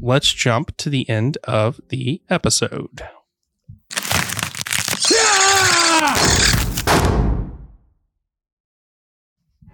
[0.00, 3.02] let's jump to the end of the episode.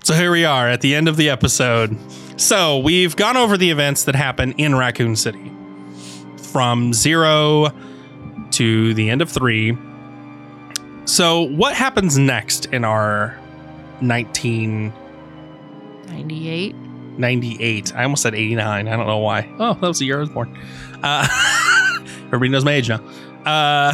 [0.03, 1.95] So here we are at the end of the episode.
[2.41, 5.53] So we've gone over the events that happen in Raccoon City
[6.53, 7.71] from zero
[8.53, 9.77] to the end of three.
[11.05, 13.39] So what happens next in our
[14.01, 16.75] 1998?
[17.19, 17.95] 98.
[17.95, 18.89] I almost said 89.
[18.89, 19.47] I don't know why.
[19.59, 20.59] Oh, that was the year I was born.
[21.03, 21.29] Uh,
[22.29, 23.05] everybody knows my age now.
[23.45, 23.93] Uh,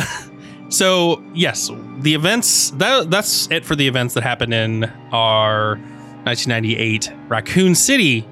[0.69, 5.81] so yes, the events that that's it for the events that happened in our
[6.27, 8.27] 1998 Raccoon City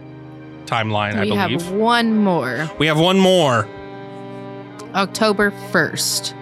[0.67, 1.15] timeline.
[1.15, 2.69] we I believe We have one more.
[2.79, 3.69] we have one more.
[4.97, 6.35] October 1st,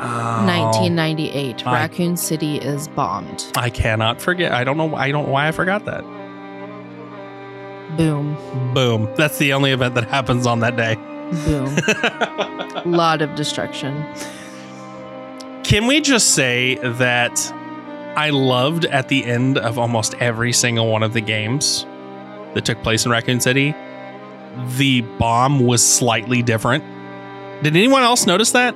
[0.00, 1.66] Oh, 1998.
[1.66, 3.44] I- Raccoon City is bombed.
[3.56, 4.52] I cannot forget.
[4.52, 4.94] I don't know.
[4.94, 6.02] I don't know why I forgot that.
[7.96, 8.36] Boom.
[8.72, 9.08] Boom.
[9.16, 10.94] That's the only event that happens on that day.
[11.44, 11.74] Boom.
[12.92, 14.04] lot of destruction.
[15.64, 17.32] Can we just say that
[18.16, 21.84] I loved at the end of almost every single one of the games
[22.54, 23.74] that took place in Raccoon City?
[24.76, 26.84] The bomb was slightly different.
[27.62, 28.74] Did anyone else notice that?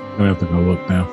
[0.00, 1.06] I'm gonna have to go look now.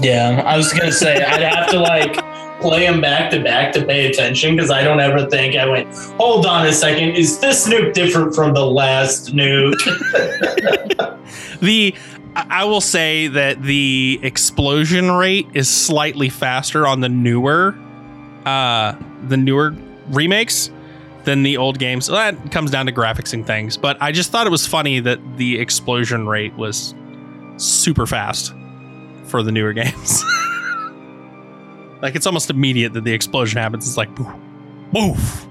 [0.00, 2.14] Yeah, I was gonna say I'd have to like
[2.60, 5.94] play them back to back to pay attention because I don't ever think I went.
[6.18, 9.80] Hold on a second, is this nuke different from the last nuke?
[11.62, 11.94] The
[12.34, 17.74] I will say that the explosion rate is slightly faster on the newer
[18.46, 18.94] uh
[19.28, 19.74] the newer
[20.08, 20.70] remakes
[21.24, 22.06] than the old games.
[22.06, 24.98] So That comes down to graphics and things, but I just thought it was funny
[25.00, 26.94] that the explosion rate was
[27.58, 28.52] super fast
[29.26, 30.24] for the newer games.
[32.02, 33.86] like it's almost immediate that the explosion happens.
[33.86, 34.32] It's like poof,
[34.92, 35.46] poof,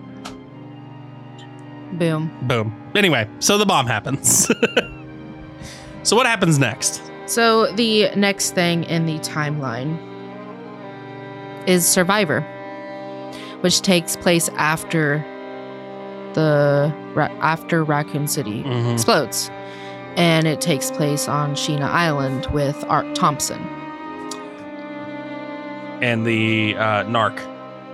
[1.93, 2.31] Boom.
[2.47, 2.91] boom.
[2.95, 4.49] Anyway, so the bomb happens.
[6.03, 7.01] so what happens next?
[7.27, 9.97] So the next thing in the timeline
[11.67, 12.41] is Survivor,
[13.61, 15.23] which takes place after
[16.33, 16.93] the
[17.41, 18.93] after Raccoon City Mhm.
[18.93, 19.51] explodes,
[20.17, 23.59] and it takes place on Sheena Island with Ark Thompson.
[26.01, 27.37] and the uh, narc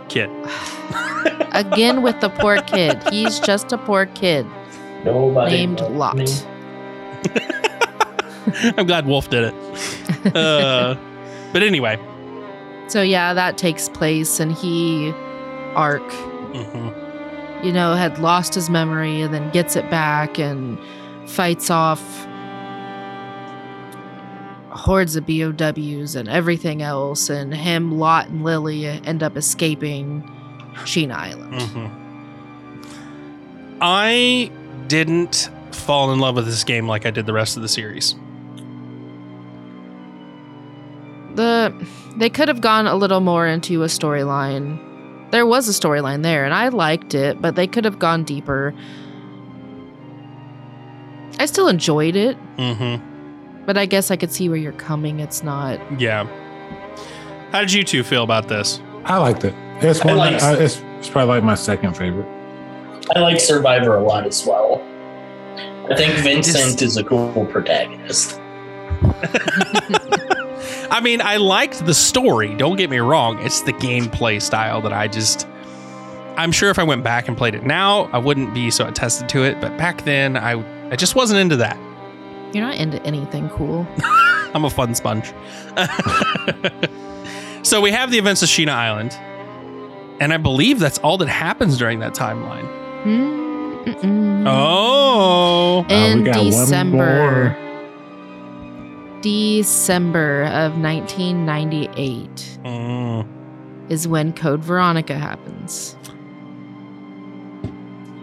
[0.07, 0.29] kid.
[1.51, 3.03] Again with the poor kid.
[3.11, 4.45] He's just a poor kid
[5.03, 5.91] Nobody named loved
[6.21, 6.45] Lott.
[8.77, 10.35] I'm glad Wolf did it.
[10.35, 10.95] Uh,
[11.53, 11.97] but anyway,
[12.87, 15.11] So yeah, that takes place, and he,
[15.75, 16.07] Ark,
[16.53, 17.63] mhm.
[17.65, 20.77] you know, had lost his memory and then gets it back and
[21.29, 22.01] fights off
[24.69, 27.29] hordes of BOWs and everything else.
[27.29, 30.23] And him, Lott, and Lily end up escaping
[30.75, 31.53] Sheena Island.
[31.53, 31.91] Mhm.
[33.81, 34.51] I
[34.87, 38.15] didn't fall in love with this game like I did the rest of the series.
[41.37, 41.71] The
[42.17, 44.79] they could have gone a little more into a storyline.
[45.31, 48.73] There was a storyline there, and I liked it, but they could have gone deeper.
[51.39, 53.65] I still enjoyed it, Mm-hmm.
[53.65, 55.19] but I guess I could see where you're coming.
[55.19, 55.79] It's not.
[55.99, 56.25] Yeah.
[57.51, 58.81] How did you two feel about this?
[59.05, 59.53] I liked it.
[59.81, 60.17] It's I one.
[60.17, 62.27] liked- I, it's, it's probably like my second favorite.
[63.15, 64.81] I like Survivor a lot as well.
[65.89, 68.39] I think Vincent is a cool protagonist.
[70.89, 72.55] I mean, I liked the story.
[72.55, 73.39] Don't get me wrong.
[73.39, 75.47] It's the gameplay style that I just.
[76.37, 79.27] I'm sure if I went back and played it now, I wouldn't be so attested
[79.29, 79.59] to it.
[79.59, 80.53] But back then, I
[80.91, 81.77] I just wasn't into that.
[82.53, 83.85] You're not into anything cool.
[84.53, 85.33] I'm a fun sponge.
[87.63, 89.11] so we have the events of Sheena Island,
[90.21, 92.65] and I believe that's all that happens during that timeline.
[93.03, 94.43] Mm, mm-mm.
[94.47, 97.57] Oh, Uh, we In got one December.
[99.27, 99.57] More.
[99.63, 103.25] December of 1998 Mm.
[103.89, 105.95] is when Code Veronica happens.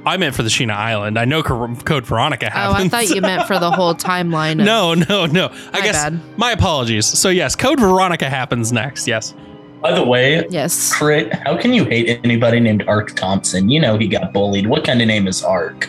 [0.06, 1.18] I meant for the Sheena Island.
[1.18, 2.66] I know Code Veronica happens.
[2.66, 2.90] Oh, I happens.
[2.90, 4.60] thought you meant for the whole timeline.
[4.60, 5.46] Of, no, no, no.
[5.72, 6.20] I My guess bad.
[6.36, 7.06] my apologies.
[7.06, 9.08] So yes, Code Veronica happens next.
[9.08, 9.34] Yes.
[9.80, 10.92] By the way, Yes.
[10.94, 13.68] Crit, how can you hate anybody named Ark Thompson?
[13.70, 14.66] You know he got bullied.
[14.66, 15.88] What kind of name is Ark?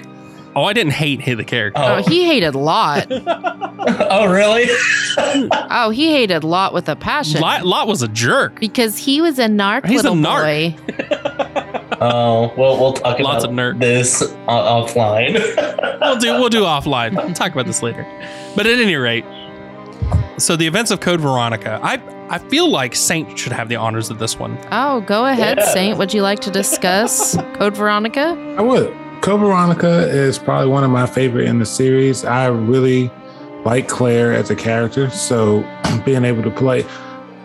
[0.55, 1.81] Oh, I didn't hate hit the character.
[1.83, 3.07] Oh, he hated Lott.
[3.11, 4.65] oh, really?
[5.77, 7.39] Oh, he hated Lott with a passion.
[7.41, 8.59] Lott, Lott was a jerk.
[8.59, 10.75] because he was a narc He's a little narc.
[10.77, 11.61] boy.
[12.01, 13.79] Oh, well, we'll talk Lots about of nerd.
[13.79, 15.33] this uh, offline.
[16.01, 17.15] We'll do we'll do offline.
[17.15, 18.05] We'll talk about this later.
[18.55, 19.23] But at any rate,
[20.37, 21.79] so the events of Code Veronica.
[21.81, 24.57] I I feel like Saint should have the honors of this one.
[24.73, 25.73] Oh, go ahead, Yeah.
[25.73, 25.97] Saint.
[25.97, 28.35] Would you like to discuss Code Veronica?
[28.57, 28.93] I would.
[29.25, 32.23] Code Veronica is probably one of my favorite in the series.
[32.23, 33.09] I really
[33.63, 35.61] like Claire as a character, so
[36.05, 36.85] being able to play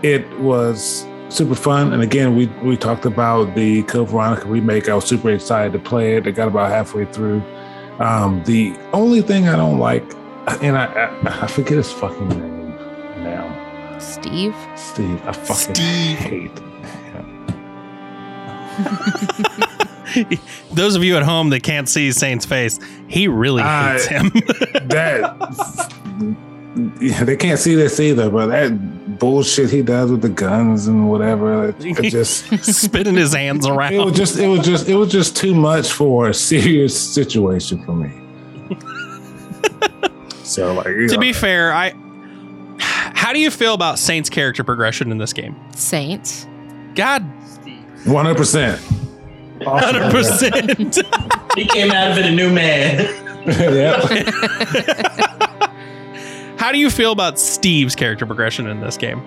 [0.03, 1.95] it was super fun.
[1.95, 4.91] And again, we we talked about the Code Veronica remake.
[4.91, 6.27] I was super excited to play it.
[6.27, 7.43] I got about halfway through.
[7.99, 10.05] Um, the only thing I don't like,
[10.63, 12.77] and I I, I forget his fucking name
[13.25, 13.99] now.
[13.99, 14.55] Steve?
[14.77, 15.19] Steve.
[15.27, 16.19] I fucking Steve.
[16.19, 16.61] hate.
[20.11, 20.39] him.
[20.73, 24.31] Those of you at home that can't see Saint's face, he really I- hates him.
[24.89, 25.95] that
[27.25, 31.69] they can't see this either, but that bullshit he does with the guns and whatever,
[31.71, 33.93] it, it just Spinning his hands around.
[33.93, 34.15] it was around.
[34.17, 38.11] just it was just it was just too much for a serious situation for me.
[40.45, 41.93] so like To know, be fair, I
[42.79, 45.55] how do you feel about Saint's character progression in this game?
[45.75, 46.47] Saint?
[46.95, 47.23] God,
[48.07, 48.81] one hundred percent.
[49.65, 50.99] Hundred percent.
[51.57, 53.17] he came out of it a new man.
[53.47, 53.99] Yeah.
[56.59, 59.23] How do you feel about Steve's character progression in this game?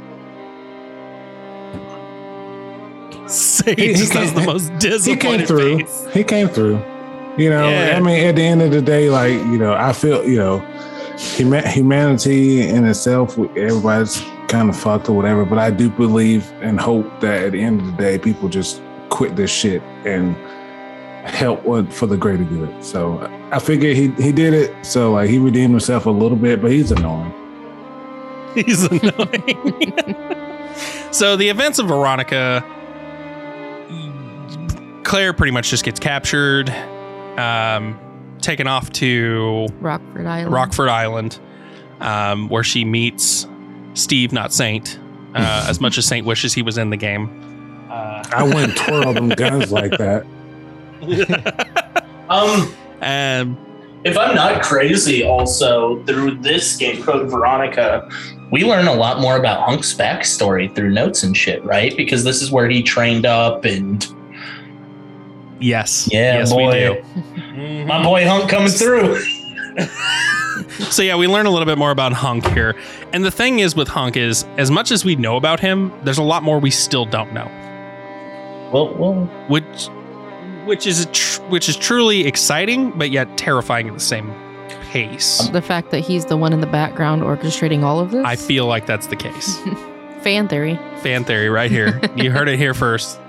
[3.28, 5.80] Saint He- he just has came- the most He came through.
[5.80, 6.08] face.
[6.14, 6.80] He came through.
[7.38, 7.96] You know, Yeah.
[7.98, 10.60] I mean, at the end of the day, like you know, I feel you know,
[11.18, 15.44] humanity in itself, everybody's kind of fucked or whatever.
[15.46, 18.80] But I do believe and hope that at the end of the day, people just
[19.14, 20.36] quit this shit and
[21.26, 22.84] help what- for the greater good.
[22.84, 24.74] So I figure he he did it.
[24.84, 27.32] So like he redeemed himself a little bit, but he's annoying.
[28.56, 30.16] He's annoying.
[31.12, 32.64] so the events of Veronica,
[35.04, 36.70] Claire pretty much just gets captured,
[37.38, 38.00] um,
[38.42, 40.54] taken off to Rockford Island.
[40.54, 41.40] Rockford Island,
[42.00, 43.48] um, where she meets
[43.96, 45.00] Steve, not Saint,
[45.34, 47.30] uh, as much as Saint wishes he was in the game.
[47.94, 50.26] Uh, I wouldn't twirl them guns like that.
[52.30, 53.58] Um, um,
[54.06, 58.10] if I'm not crazy, also through this game, Code Veronica,
[58.50, 61.96] we learn a lot more about Hunk's backstory through notes and shit, right?
[61.96, 64.08] Because this is where he trained up, and
[65.60, 66.72] yes, Yeah, yes, boy.
[66.72, 67.02] we
[67.54, 67.86] do.
[67.86, 69.22] my boy Hunk coming through.
[70.90, 72.76] So yeah, we learn a little bit more about Hunk here.
[73.12, 76.20] And the thing is with Hunk is as much as we know about him, there's
[76.20, 77.48] a lot more we still don't know.
[78.74, 79.14] Well, well,
[79.48, 79.88] Which
[80.66, 84.34] which is a tr- which is truly exciting but yet terrifying at the same
[84.92, 85.42] pace.
[85.46, 88.26] Um, the fact that he's the one in the background orchestrating all of this?
[88.26, 89.58] I feel like that's the case.
[90.22, 90.80] Fan theory.
[91.02, 92.00] Fan theory right here.
[92.16, 93.20] You heard it here first.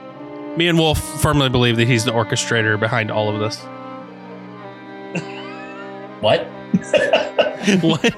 [0.57, 3.59] Me and Wolf firmly believe that he's the orchestrator behind all of this.
[6.21, 6.47] what?
[7.83, 8.15] what?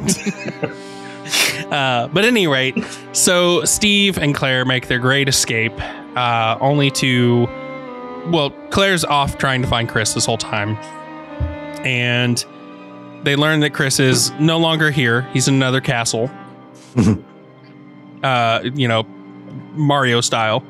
[1.70, 2.76] uh, but at any rate,
[3.12, 5.74] so Steve and Claire make their great escape,
[6.16, 7.46] uh, only to,
[8.30, 10.76] well, Claire's off trying to find Chris this whole time,
[11.84, 12.44] and
[13.24, 15.22] they learn that Chris is no longer here.
[15.32, 16.30] He's in another castle.
[18.22, 19.04] uh, you know,
[19.74, 20.64] Mario style.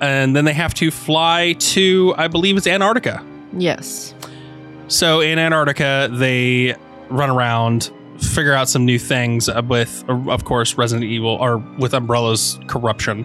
[0.00, 3.24] And then they have to fly to, I believe it's Antarctica.
[3.56, 4.14] Yes.
[4.88, 6.74] So in Antarctica, they
[7.08, 7.90] run around,
[8.24, 12.58] figure out some new things uh, with, uh, of course, Resident Evil or with Umbrella's
[12.66, 13.24] corruption.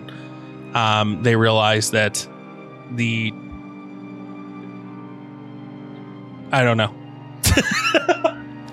[0.76, 2.28] Um, they realize that
[2.92, 3.34] the
[6.52, 6.94] I don't know.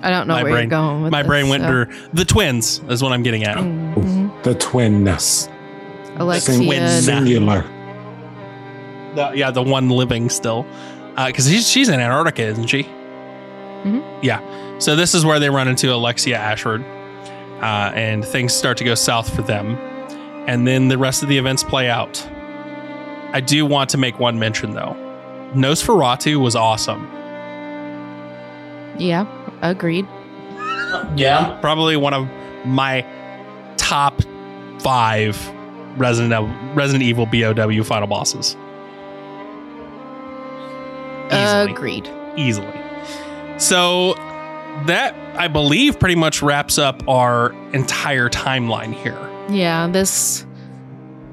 [0.01, 2.09] I don't know My where brain- you're going with My this, brain went so- to
[2.13, 3.57] the twins is what I'm getting at.
[3.57, 4.43] Mhm.
[4.43, 5.49] The twinness.
[6.17, 6.55] Alexia.
[6.57, 6.71] Twins.
[7.07, 7.61] and- Singular.
[9.15, 10.65] The- yeah, the one living still,
[11.25, 12.87] because she's she's in Antarctica, isn't she?
[13.83, 14.03] Mhm.
[14.21, 14.39] Yeah.
[14.79, 16.83] So this is where they run into Alexia Ashford,
[17.61, 19.77] uh, and things start to go south for them.
[20.47, 22.25] And then the rest of the events play out.
[23.33, 24.95] I do want to make one mention though.
[25.53, 27.07] Nosferatu was awesome.
[28.97, 29.25] Yeah,
[29.61, 30.07] agreed.
[31.15, 31.57] Yeah.
[31.61, 32.27] Probably one of
[32.65, 33.05] my
[33.77, 34.21] top
[34.79, 35.37] five
[35.97, 38.55] Resident Evil, Resident Evil BOW final bosses.
[41.31, 41.71] Easily.
[41.71, 42.09] Agreed.
[42.37, 42.67] easily.
[43.57, 44.13] So
[44.85, 49.17] that I believe pretty much wraps up our entire timeline here.
[49.49, 50.45] Yeah, this,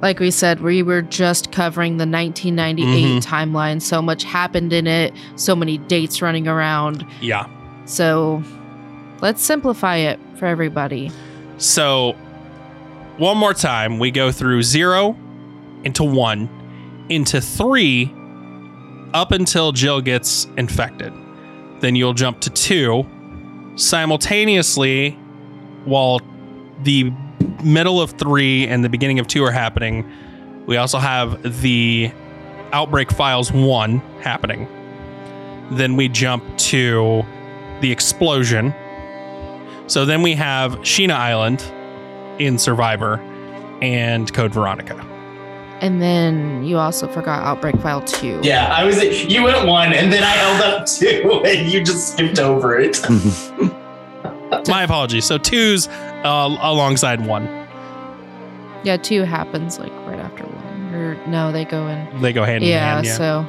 [0.02, 3.24] like we said, we were just covering the 1998 Mhm.
[3.24, 3.82] timeline.
[3.82, 7.04] So much happened in it, so many dates running around.
[7.20, 7.46] Yeah.
[7.84, 8.42] So
[9.20, 11.10] let's simplify it for everybody.
[11.58, 12.14] So
[13.18, 15.16] one more time, we go through zero
[15.84, 16.48] into one
[17.10, 18.10] into three
[19.12, 21.12] up until Jill gets infected.
[21.84, 23.04] Then you'll jump to two
[23.76, 25.10] simultaneously
[25.84, 26.18] while
[26.82, 27.12] the
[27.62, 30.10] middle of three and the beginning of two are happening.
[30.64, 32.10] We also have the
[32.72, 34.66] Outbreak Files 1 happening.
[35.72, 37.22] Then we jump to
[37.82, 38.74] the explosion.
[39.86, 41.62] So then we have Sheena Island
[42.38, 43.18] in Survivor
[43.82, 45.13] and Code Veronica.
[45.84, 48.40] And then you also forgot Outbreak File 2.
[48.42, 49.02] Yeah, I was.
[49.26, 53.02] You went one, and then I held up two, and you just skipped over it.
[54.66, 55.26] My apologies.
[55.26, 57.44] So two's uh, alongside one.
[58.82, 60.94] Yeah, 2 happens like right after 1.
[60.94, 62.22] Or no, they go in.
[62.22, 63.04] They go hand in Yeah, hand.
[63.06, 63.16] Yeah.
[63.16, 63.44] so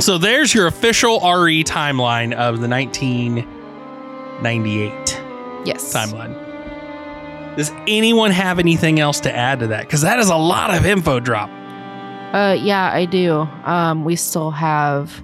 [0.00, 5.22] So there's your official RE timeline of the 1998
[5.64, 5.94] yes.
[5.94, 6.34] timeline.
[7.58, 9.80] Does anyone have anything else to add to that?
[9.82, 11.50] Because that is a lot of info drop.
[12.32, 13.48] Uh, yeah, I do.
[13.64, 15.22] Um, we still have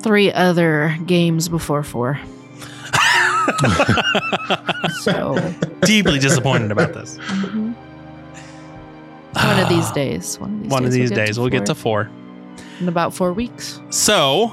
[0.00, 2.18] three other games before four.
[5.02, 5.36] So
[5.82, 7.16] Deeply disappointed about this.
[7.18, 7.74] mhm.
[9.34, 10.38] one of these days.
[10.40, 10.94] One of these One of days.
[10.94, 12.10] these we'll get days, to we'll get to four.
[12.80, 13.80] in about four weeks.
[13.90, 14.46] So,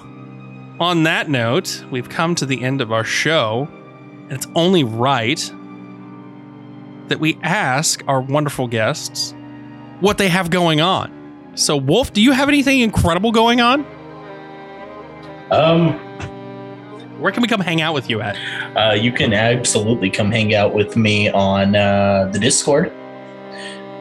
[0.80, 3.68] on that note, we've come to the end of our show,
[4.24, 5.52] and it's only right
[7.08, 9.34] that we ask our wonderful guests
[10.00, 11.12] what they have going on.
[11.56, 13.86] So, Wolf, do you have anything incredible going on?
[15.52, 15.94] Um,
[17.20, 18.36] Where can we come hang out with you at?
[18.76, 22.92] uh, you can absolutely come hang out with me on uh, the Discord.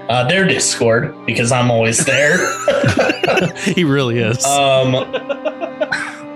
[0.09, 2.38] Uh, their Discord because I'm always there.
[3.57, 4.44] he really is.
[4.44, 4.92] um,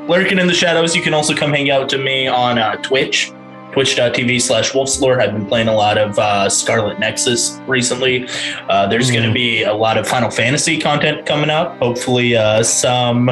[0.06, 0.94] lurking in the shadows.
[0.94, 3.32] You can also come hang out to me on uh, Twitch,
[3.76, 5.20] twitch.tv slash wolfslord.
[5.20, 8.26] I've been playing a lot of uh, Scarlet Nexus recently.
[8.70, 9.34] Uh, there's going to Mm.
[9.34, 11.76] be a lot of Final Fantasy content coming up.
[11.78, 13.28] Hopefully, uh, some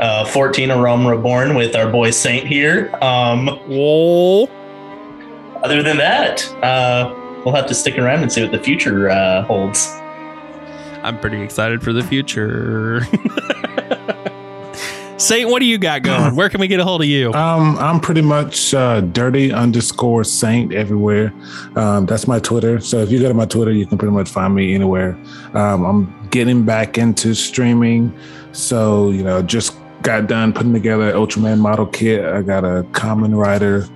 [0.00, 2.92] uh, 14 A Realm Reborn with our boy Saint here.
[3.00, 4.46] Um, Whoa.
[5.62, 7.14] other than that, uh,
[7.44, 9.86] we'll have to stick around and see what the future uh, holds.
[11.04, 13.02] I'm pretty excited for the future.
[15.18, 16.36] Saint, what do you got going?
[16.36, 17.32] Where can we get a hold of you?
[17.32, 21.34] Um, I'm pretty much uh, dirty underscore saint everywhere.
[21.74, 22.78] Um, that's my Twitter.
[22.78, 25.18] So if you go to my Twitter, you can pretty much find me anywhere.
[25.54, 28.16] Um, I'm getting back into streaming.
[28.52, 32.24] So, you know, just got done putting together an Ultraman model kit.
[32.24, 33.88] I got a Kamen Rider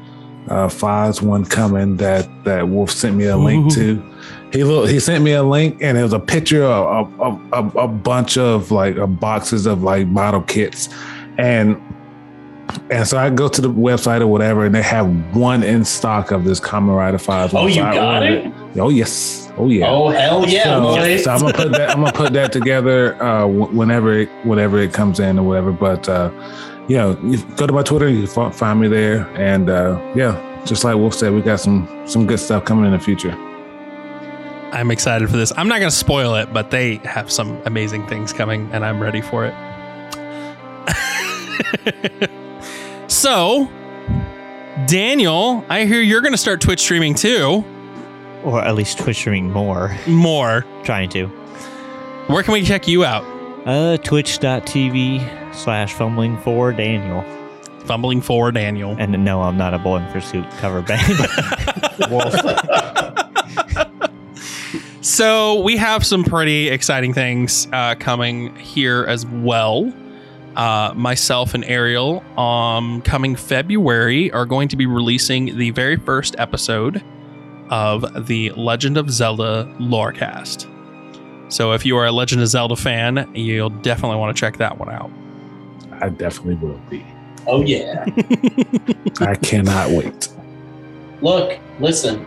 [0.49, 4.03] uh, Fives one coming that that Wolf sent me a link to.
[4.53, 7.75] He look, he sent me a link and it was a picture of, of, of
[7.77, 10.91] a bunch of like uh, boxes of like model kits,
[11.39, 11.81] and
[12.91, 16.31] and so I go to the website or whatever, and they have one in stock
[16.31, 17.55] of this Kamen Rider Five.
[17.55, 18.53] Oh, you So got ordered it?
[18.79, 19.89] Oh yes, oh yeah.
[19.89, 21.91] Oh hell yeah, so, so I'm gonna put that.
[21.91, 25.73] I'm gonna put that together uh, whenever it, whenever it comes in or whatever.
[25.73, 26.31] But uh,
[26.89, 30.63] you know, you go to my Twitter, you fi- find me there, and uh, yeah,
[30.65, 33.33] just like Wolf said, we got some some good stuff coming in the future.
[34.73, 35.53] I'm excited for this.
[35.57, 39.03] I'm not going to spoil it, but they have some amazing things coming, and I'm
[39.03, 39.55] ready for it.
[43.09, 43.71] so,
[44.87, 47.63] Daniel, I hear you're going to start Twitch streaming too.
[48.45, 49.97] Or at least Twitch streaming more.
[50.07, 50.65] More.
[50.85, 51.27] Trying to.
[52.29, 53.25] Where can we check you out?
[53.67, 57.25] Uh, twitch.tv slash fumbling for Daniel.
[57.85, 58.97] Fumbling for Daniel.
[58.99, 61.19] And no, I'm not a Bowling for Soup cover band.
[65.03, 69.93] So we have some pretty exciting things uh, coming here as well.
[70.55, 76.37] Uh, myself and Ariel, um, coming February, are going to be releasing the very first
[76.39, 77.03] episode
[77.69, 80.69] of the Legend of Zelda Lorecast.
[81.53, 84.79] So if you are a Legend of Zelda fan, you'll definitely want to check that
[84.79, 85.11] one out.
[86.03, 87.07] I definitely will be.
[87.47, 88.05] oh yeah.
[89.21, 90.29] I cannot wait.
[91.23, 92.27] Look, listen.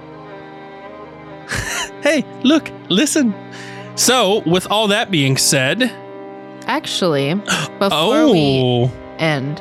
[2.01, 3.34] Hey, look, listen.
[3.95, 5.91] So, with all that being said,
[6.67, 7.34] Actually,
[7.80, 9.59] before we oh, end,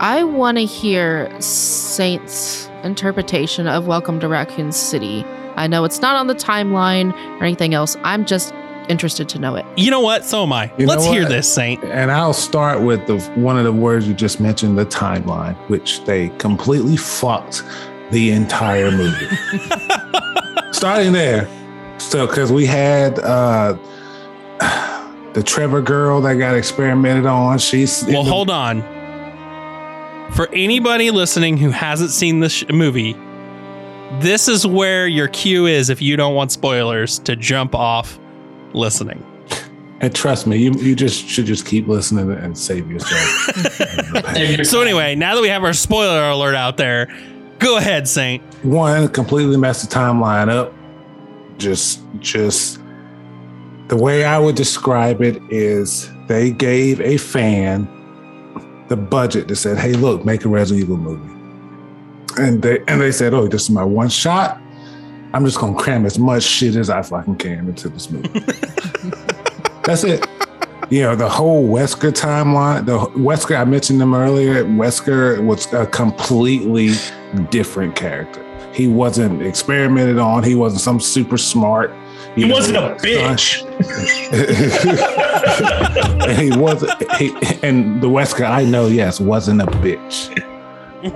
[0.00, 5.24] I want to hear Saint's interpretation of Welcome to Raccoon City.
[5.54, 7.96] I know it's not on the timeline or anything else.
[8.02, 8.52] I'm just
[8.92, 9.66] interested to know it.
[9.76, 10.24] you know what?
[10.24, 10.72] So am I.
[10.78, 11.82] You Let's hear this, Saint.
[11.82, 16.04] And I'll start with the one of the words you just mentioned, the timeline, which
[16.04, 17.64] they completely fucked
[18.12, 19.26] the entire movie.
[20.72, 21.48] Starting there.
[21.98, 23.76] So because we had uh
[25.32, 27.58] the Trevor girl that got experimented on.
[27.58, 28.82] She's Well, hold on.
[30.32, 33.16] For anybody listening who hasn't seen this sh- movie,
[34.20, 38.18] this is where your cue is if you don't want spoilers to jump off
[38.74, 39.24] listening.
[40.00, 44.64] and trust me, you you just should just keep listening and save yourself.
[44.64, 47.08] So anyway, now that we have our spoiler alert out there,
[47.58, 48.42] go ahead, Saint.
[48.64, 50.72] one completely messed the timeline up
[51.58, 52.78] just just
[53.88, 57.86] the way i would describe it is they gave a fan
[58.88, 61.30] the budget that said hey look make a resident evil movie
[62.42, 64.60] and they and they said oh this is my one shot
[65.34, 68.28] i'm just gonna cram as much shit as i fucking can into this movie
[69.84, 70.26] that's it
[70.90, 75.86] you know the whole wesker timeline the wesker i mentioned them earlier wesker was a
[75.86, 76.90] completely
[77.50, 80.42] different character he wasn't experimented on.
[80.42, 81.92] He wasn't some super smart.
[82.34, 83.62] He know, wasn't a bitch.
[86.22, 87.12] and he wasn't.
[87.12, 87.28] He,
[87.62, 90.42] and the Wesker I know, yes, wasn't a bitch.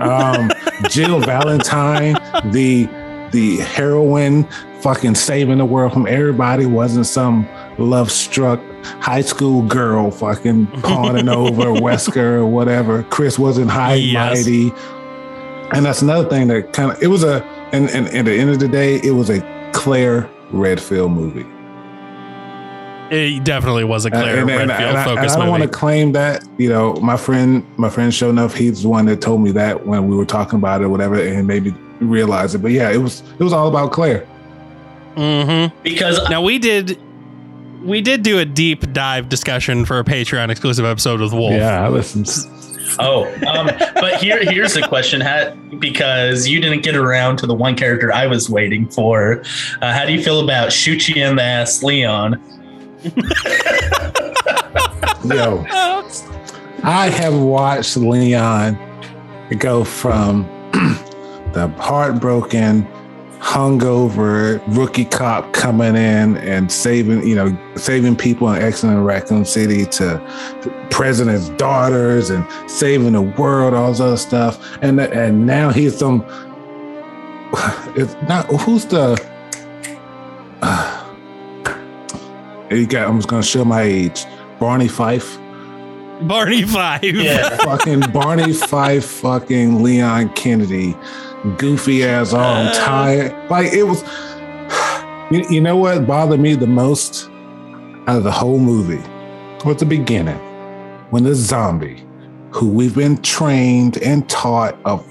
[0.01, 0.51] Um,
[0.89, 2.15] Jill Valentine,
[2.51, 2.89] the
[3.37, 4.43] the heroine,
[4.81, 8.59] fucking saving the world from everybody, wasn't some love struck
[8.99, 13.03] high school girl fucking pawning over Wesker or whatever.
[13.03, 14.37] Chris wasn't high Yes.
[14.39, 14.71] mighty.
[15.75, 18.49] And that's another thing that kind of it was a and, and at the end
[18.49, 19.41] of the day, it was a
[19.73, 21.45] Claire Redfield movie.
[23.09, 25.63] It definitely was a uh, Claire And- and- and- Redfield and I, I don't want
[25.63, 26.43] to claim that.
[26.57, 29.85] You know, my friend, my friend, show enough, he's the one that told me that
[29.85, 32.59] when we were talking about it, or whatever, and made me realize it.
[32.59, 34.27] But yeah, it was it was all about Claire.
[35.15, 35.75] Mm-hmm.
[35.81, 36.99] Because Now we did,
[37.81, 41.53] we did do a deep dive discussion for a Patreon exclusive episode with Wolf.
[41.53, 42.29] Yeah, I listened.
[42.99, 47.55] oh, um, but here here's the question: how, because you didn't get around to the
[47.55, 49.43] one character I was waiting for.
[49.81, 52.39] Uh, how do you feel about shoot you in the ass, Leon?
[55.25, 55.65] Yo,
[56.83, 58.77] I have watched Leon
[59.59, 60.47] go from
[61.57, 62.87] the heartbroken,
[63.39, 69.85] hungover rookie cop coming in and saving, you know, saving people in Excellent Raccoon City
[69.85, 70.21] to
[70.91, 74.77] president's daughters and saving the world, all this other stuff.
[74.83, 76.23] And and now he's some.
[77.95, 79.17] It's not who's the.
[82.69, 83.09] you got.
[83.09, 84.25] I'm just gonna show my age.
[84.59, 85.39] Barney Fife
[86.21, 87.03] Barney Fife.
[87.03, 90.95] Yeah, fucking Barney Fife, fucking Leon Kennedy,
[91.57, 92.73] goofy ass arm, uh.
[92.73, 93.49] tired.
[93.49, 94.03] Like it was.
[95.29, 97.29] You, you know what bothered me the most
[98.07, 99.03] out of the whole movie
[99.65, 100.37] was the beginning
[101.09, 102.01] when the zombie,
[102.51, 105.05] who we've been trained and taught of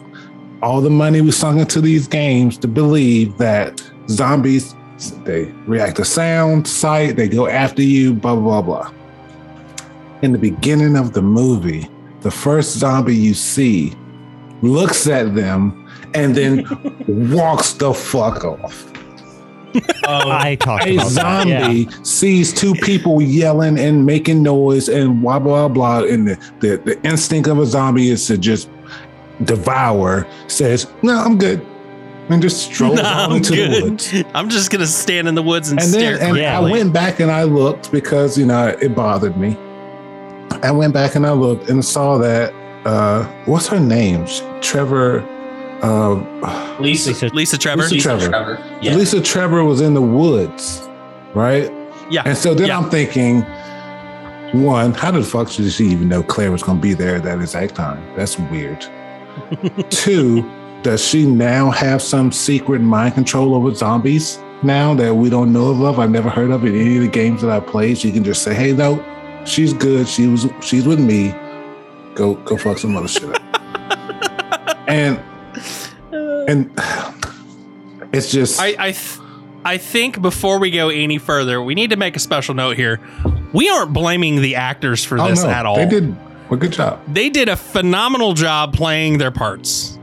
[0.62, 4.74] all the money we sunk into these games to believe that zombies
[5.26, 8.92] they react to sound, sight, they go after you, blah blah blah blah
[10.22, 11.88] in the beginning of the movie,
[12.20, 13.94] the first zombie you see
[14.62, 15.85] looks at them
[16.16, 16.64] and then
[17.32, 18.92] walks the fuck off.
[19.76, 19.82] um,
[20.30, 21.46] I talked A about that.
[21.46, 21.60] yeah.
[21.60, 26.76] zombie sees two people yelling and making noise and blah blah blah, and the, the,
[26.84, 28.70] the instinct of a zombie is to just
[29.44, 30.26] devour.
[30.48, 31.60] Says, "No, I'm good,"
[32.30, 34.14] and just strolls Nah, on I'm into the woods.
[34.34, 36.16] I'm just gonna stand in the woods and, and stare.
[36.18, 36.70] then and I creepily.
[36.70, 39.56] went back and I looked because you know it bothered me.
[40.62, 42.54] I went back and I looked and saw that
[42.86, 44.24] uh what's her name?
[44.62, 45.20] Trevor
[45.82, 47.82] uh Lisa, Lisa, Lisa Trevor.
[47.88, 48.58] Lisa- Trevor.
[48.82, 48.94] Yeah.
[48.94, 50.86] Lisa Trevor was in the woods,
[51.34, 51.70] right?
[52.10, 52.22] Yeah.
[52.24, 52.78] And so then Yeah.
[52.78, 53.42] I'm thinking,
[54.62, 57.40] one, how the fuck should she even know Claire was gonna be there at that
[57.40, 58.02] exact time?
[58.16, 58.84] That's weird.
[59.90, 60.48] Two,
[60.82, 65.84] does she now have some secret mind control over zombies now that we don't know
[65.86, 65.98] of?
[65.98, 67.98] I've never heard of in any of the games that I played.
[67.98, 69.02] She can just say, "Hey, no,
[69.44, 70.08] she's good.
[70.08, 71.34] She was, she's with me.
[72.14, 73.42] Go, go, fuck some other shit up."
[74.88, 75.20] and
[76.12, 76.70] and
[78.12, 79.18] it's just I I, th-
[79.64, 83.00] I think before we go any further, we need to make a special note here.
[83.52, 85.76] We aren't blaming the actors for oh this no, at all.
[85.76, 86.16] they did
[86.50, 87.00] a good job.
[87.12, 89.98] They did a phenomenal job playing their parts.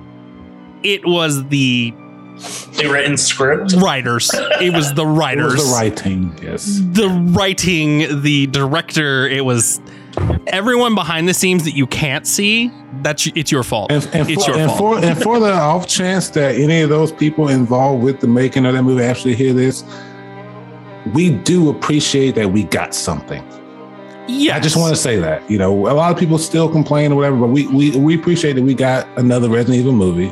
[0.84, 1.92] It was the
[2.78, 3.74] The written script.
[3.78, 4.30] writers.
[4.60, 5.54] It was the It writers.
[5.56, 6.82] was the writing, yes.
[6.84, 9.26] the writing, the director.
[9.28, 9.80] It was
[10.48, 12.72] everyone behind the scenes that you can't see.
[13.02, 13.92] That's it's your fault.
[13.92, 15.02] And, and, it's for, your and fault.
[15.02, 18.66] for and for the off chance that any of those people involved with the making
[18.66, 19.84] of that movie actually hear this,
[21.14, 23.44] we do appreciate that we got something.
[24.28, 25.50] yeah, I just want to say that.
[25.50, 28.54] You know, a lot of people still complain or whatever, but we we, we appreciate
[28.54, 30.32] that we got another Resident Evil movie.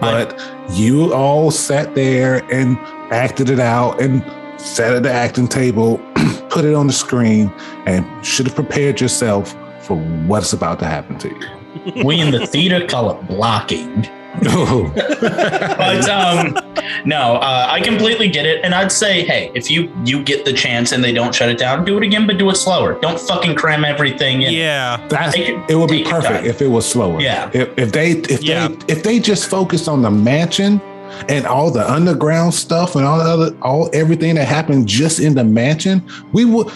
[0.00, 0.40] But
[0.70, 2.78] you all sat there and
[3.12, 4.22] acted it out and
[4.60, 5.98] sat at the acting table,
[6.50, 7.52] put it on the screen,
[7.86, 9.96] and should have prepared yourself for
[10.26, 12.02] what's about to happen to you.
[12.04, 14.06] We in the theater call it blocking.
[14.42, 16.56] But um,
[17.04, 20.52] no, uh, I completely get it, and I'd say, hey, if you you get the
[20.52, 22.98] chance and they don't shut it down, do it again, but do it slower.
[23.00, 24.52] Don't fucking cram everything in.
[24.52, 25.04] yeah.
[25.08, 26.44] That's Take your- it would be perfect time.
[26.44, 27.20] if it was slower.
[27.20, 27.50] Yeah.
[27.52, 28.68] If, if they if Yeah.
[28.68, 30.80] they if they just focused on the mansion
[31.28, 35.34] and all the underground stuff and all the other all everything that happened just in
[35.34, 36.02] the mansion,
[36.32, 36.68] we would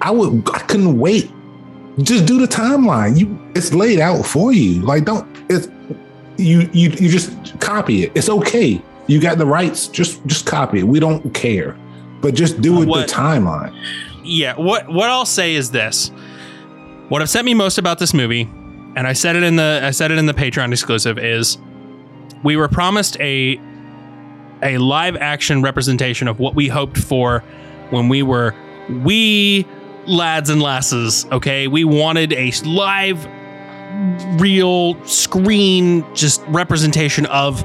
[0.00, 1.30] I would I couldn't wait.
[1.98, 3.18] Just do the timeline.
[3.18, 4.82] You it's laid out for you.
[4.82, 5.68] Like don't it's
[6.36, 8.12] you you you just copy it.
[8.14, 8.82] It's okay.
[9.06, 9.86] You got the rights.
[9.88, 10.84] Just just copy it.
[10.84, 11.76] We don't care.
[12.20, 13.72] But just do it What- the timeline.
[14.24, 16.08] yeah what what i'll say is this
[17.10, 18.48] what upset me most about this movie
[18.96, 21.58] and i said it in the i said it in the patreon exclusive is
[22.44, 23.60] we were promised a
[24.62, 27.40] a live action representation of what we hoped for
[27.90, 28.54] when we were
[29.02, 29.66] we
[30.06, 33.26] lads and lasses okay we wanted a live
[34.40, 37.64] real screen just representation of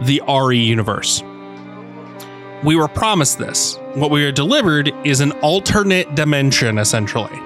[0.00, 1.22] the re universe
[2.64, 3.78] we were promised this.
[3.94, 7.38] What we were delivered is an alternate dimension, essentially.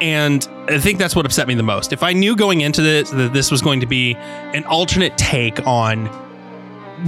[0.00, 1.92] And I think that's what upset me the most.
[1.92, 5.66] If I knew going into this that this was going to be an alternate take
[5.66, 6.08] on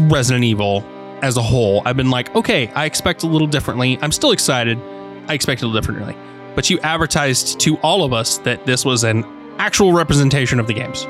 [0.09, 0.85] Resident Evil
[1.23, 3.97] as a whole, I've been like, okay, I expect a little differently.
[4.03, 4.79] I'm still excited.
[5.29, 6.17] I expect a little differently.
[6.57, 9.25] But you advertised to all of us that this was an
[9.59, 11.07] actual representation of the games.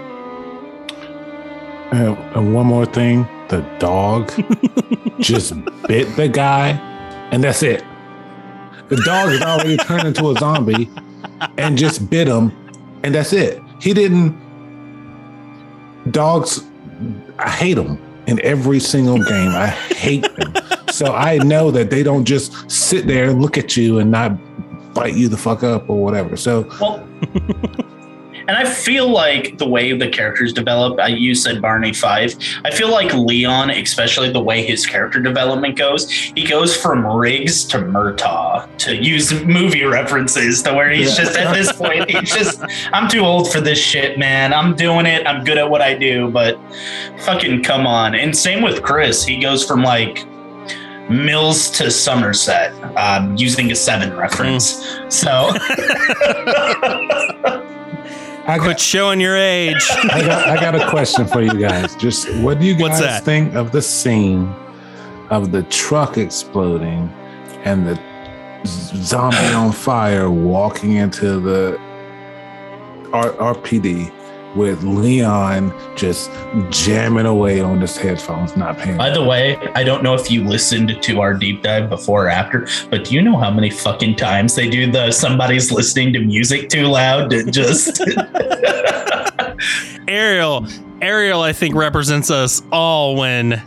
[1.93, 4.33] Uh, and one more thing the dog
[5.19, 5.55] just
[5.87, 6.71] bit the guy,
[7.31, 7.85] and that's it.
[8.89, 10.91] The dog is already turned into a zombie
[11.59, 12.53] and just bit him,
[13.03, 13.61] and that's it.
[13.81, 14.41] He didn't.
[16.11, 16.65] Dogs,
[17.39, 19.51] I hate them in every single game.
[19.51, 20.55] I hate them.
[20.91, 24.39] So I know that they don't just sit there and look at you and not
[24.95, 26.37] bite you the fuck up or whatever.
[26.37, 27.07] So Well,
[28.47, 32.35] and I feel like the way the characters develop, I you said Barney Fife.
[32.65, 37.65] I feel like Leon, especially the way his character development goes, he goes from Riggs
[37.67, 41.25] to Murtaugh to use movie references to where he's Yeah.
[41.25, 44.53] just at this point, he's just, I'm too old for this shit, man.
[44.53, 45.27] I'm doing it.
[45.27, 46.59] I'm good at what I do, but
[47.21, 48.15] fucking come on.
[48.15, 49.25] And same with Chris.
[49.25, 50.25] He goes from like
[51.11, 54.99] Mills to Somerset, um, using a seven reference.
[55.11, 55.51] So
[58.47, 59.83] I Quit showing your age.
[59.91, 61.97] I got, I got a question for you guys.
[61.97, 64.47] Just what do you guys think of the scene
[65.31, 67.09] of the truck exploding
[67.65, 67.99] and the
[68.67, 71.79] zombie on fire walking into the
[73.13, 74.13] R- RPD
[74.57, 76.31] with Leon just
[76.71, 78.97] jamming away on his headphones, not paying?
[78.97, 82.29] By the way, I don't know if you listened to our deep dive before or
[82.29, 86.21] after, but do you know how many fucking times they do the somebody's listening to
[86.21, 88.03] music too loud to just
[90.09, 90.67] Ariel,
[91.01, 93.63] Ariel, I think represents us all when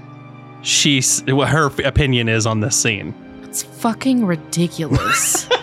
[0.61, 3.13] she's what her opinion is on this scene.
[3.43, 5.47] It's fucking ridiculous.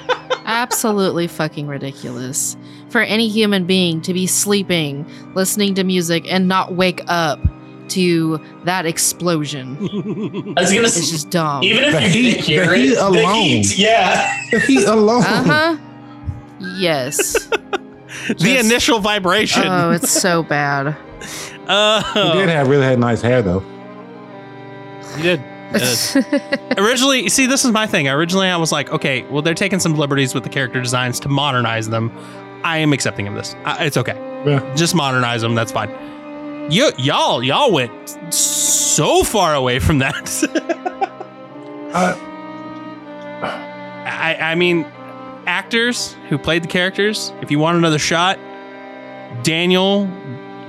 [0.45, 2.57] Absolutely fucking ridiculous.
[2.91, 7.41] For any human being to be sleeping, listening to music, and not wake up
[7.89, 9.77] to that explosion.
[10.57, 11.63] I was gonna It's s- just dumb.
[11.65, 13.35] even if The you heat- didn't hear the it, heat the alone.
[13.45, 14.41] heat, yeah.
[14.67, 15.23] he alone.
[15.23, 15.77] Uh huh.
[16.79, 17.33] Yes.
[18.29, 19.65] the Just- initial vibration.
[19.67, 20.97] Oh, it's so bad.
[21.67, 23.61] Oh, He did have really had nice hair though.
[25.17, 25.41] He did.
[26.79, 28.09] Originally, see, this is my thing.
[28.09, 31.29] Originally, I was like, okay, well, they're taking some liberties with the character designs to
[31.29, 32.13] modernize them.
[32.65, 33.55] I am accepting of this.
[33.65, 34.17] I, it's okay.
[34.47, 34.75] Yeah.
[34.75, 35.55] Just modernize them.
[35.55, 35.91] That's fine.
[36.71, 37.93] You, y'all, y'all went
[38.33, 41.11] so far away from that.
[41.95, 42.19] Uh,
[44.05, 44.85] I, I mean,
[45.47, 47.33] actors who played the characters.
[47.41, 48.37] If you want another shot,
[49.45, 50.09] Daniel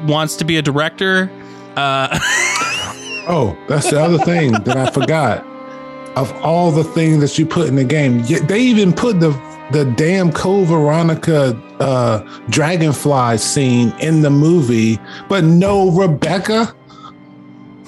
[0.05, 1.31] wants to be a director.
[1.75, 2.19] Uh,
[3.27, 5.45] Oh, that's the other thing that I forgot.
[6.15, 9.31] Of all the things that you put in the game, they even put the
[9.71, 12.19] the damn Code Veronica uh,
[12.49, 16.73] dragonfly scene in the movie, but no Rebecca.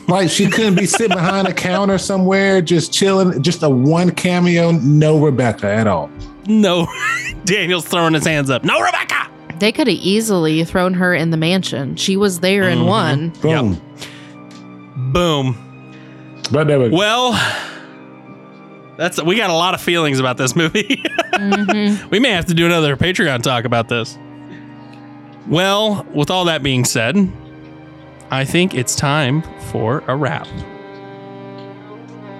[0.07, 4.71] Like she couldn't be sitting behind a counter somewhere, just chilling, just a one cameo,
[4.71, 6.09] no Rebecca at all.
[6.47, 6.87] No,
[7.45, 8.63] Daniel's throwing his hands up.
[8.63, 9.29] No, Rebecca.
[9.59, 11.95] They could have easily thrown her in the mansion.
[11.97, 12.85] She was there in Mhm.
[12.87, 13.29] one.
[13.41, 13.81] Boom.
[14.97, 15.55] Boom.
[16.51, 16.95] But there we go.
[16.97, 17.31] Well,
[18.97, 21.03] that's we got a lot of feelings about this movie.
[21.37, 22.09] Mhm.
[22.09, 24.17] we may have to do another Patreon talk about this.
[25.45, 27.31] Well, with all that being said,
[28.31, 30.47] I think it's time for a wrap.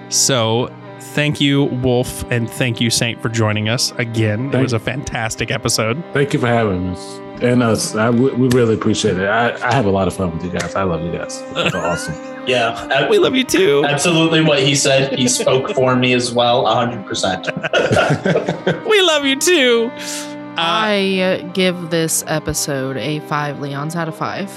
[0.08, 0.74] So,
[1.14, 4.52] thank you, Wolf, and thank you, Saint, for joining us again.
[4.52, 6.02] It was a fantastic episode.
[6.12, 7.94] Thank you for having us and us.
[7.94, 9.26] I, we we really appreciate it.
[9.28, 10.74] I, I have a lot of fun with you guys.
[10.74, 11.42] I love you guys.
[11.56, 12.14] It's awesome.
[12.46, 13.84] Yeah, We love you too.
[13.86, 15.18] absolutely what he said.
[15.18, 18.84] He spoke for me as well, 100%.
[18.88, 19.90] We love you too.
[19.92, 24.50] Uh, I uh, give this episode a five Leons out of five.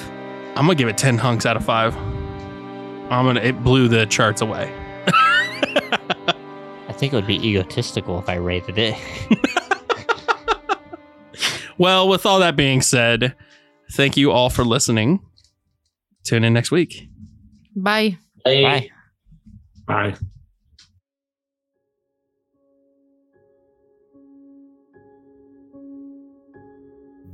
[0.56, 1.96] I'm gonna give it ten hunks out of five.
[1.98, 3.42] I'm gonna.
[3.42, 4.72] It blew the charts away.
[5.08, 8.96] I think it would be egotistical if I rated it.
[11.82, 13.36] Well, with all that being said,
[13.94, 15.20] thank you all for listening.
[16.24, 17.10] Tune in next week.
[17.76, 18.20] Bye.
[18.46, 18.90] Hey, Bye.
[19.88, 20.16] Bye.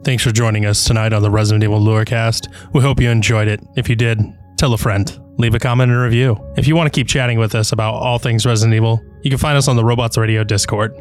[0.06, 2.48] Thanks for joining us tonight on the Resident Evil Lorecast.
[2.74, 3.60] We hope you enjoyed it.
[3.76, 4.18] If you did,
[4.58, 5.20] tell a friend.
[5.38, 6.38] Leave a comment and review.
[6.56, 9.40] If you want to keep chatting with us about all things Resident Evil, you can
[9.40, 10.98] find us on the Robots Radio Discord.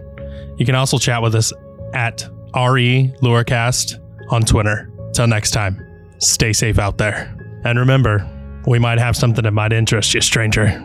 [0.59, 1.53] You can also chat with us
[1.95, 4.91] at RE Lorecast on Twitter.
[5.13, 5.81] Till next time,
[6.19, 7.35] stay safe out there.
[7.65, 8.29] And remember,
[8.67, 10.85] we might have something that might interest you, stranger.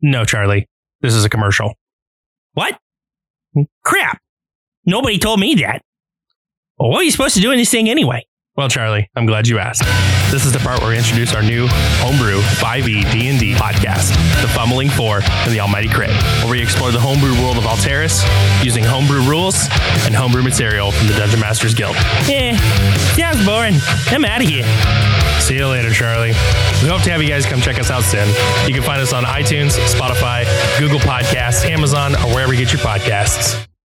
[0.00, 0.68] No, Charlie.
[1.00, 1.74] This is a commercial.
[2.54, 2.78] What?
[3.84, 4.20] Crap.
[4.86, 5.82] Nobody told me that.
[6.78, 8.24] Well, what are you supposed to do in this thing anyway?
[8.54, 9.82] Well, Charlie, I'm glad you asked.
[10.30, 11.66] This is the part where we introduce our new
[12.04, 14.10] homebrew E 5e D&D podcast,
[14.42, 16.10] The Fumbling Four and the Almighty Crit,
[16.42, 18.22] where we explore the homebrew world of Alteris
[18.62, 19.68] using homebrew rules
[20.04, 21.96] and homebrew material from the Dungeon Masters Guild.
[22.28, 22.54] Eh,
[23.16, 23.74] sounds boring.
[24.08, 24.64] I'm out of here.
[25.52, 26.30] See you later, Charlie.
[26.82, 28.26] We hope to have you guys come check us out soon.
[28.66, 30.46] You can find us on iTunes, Spotify,
[30.78, 33.71] Google Podcasts, Amazon, or wherever you get your podcasts.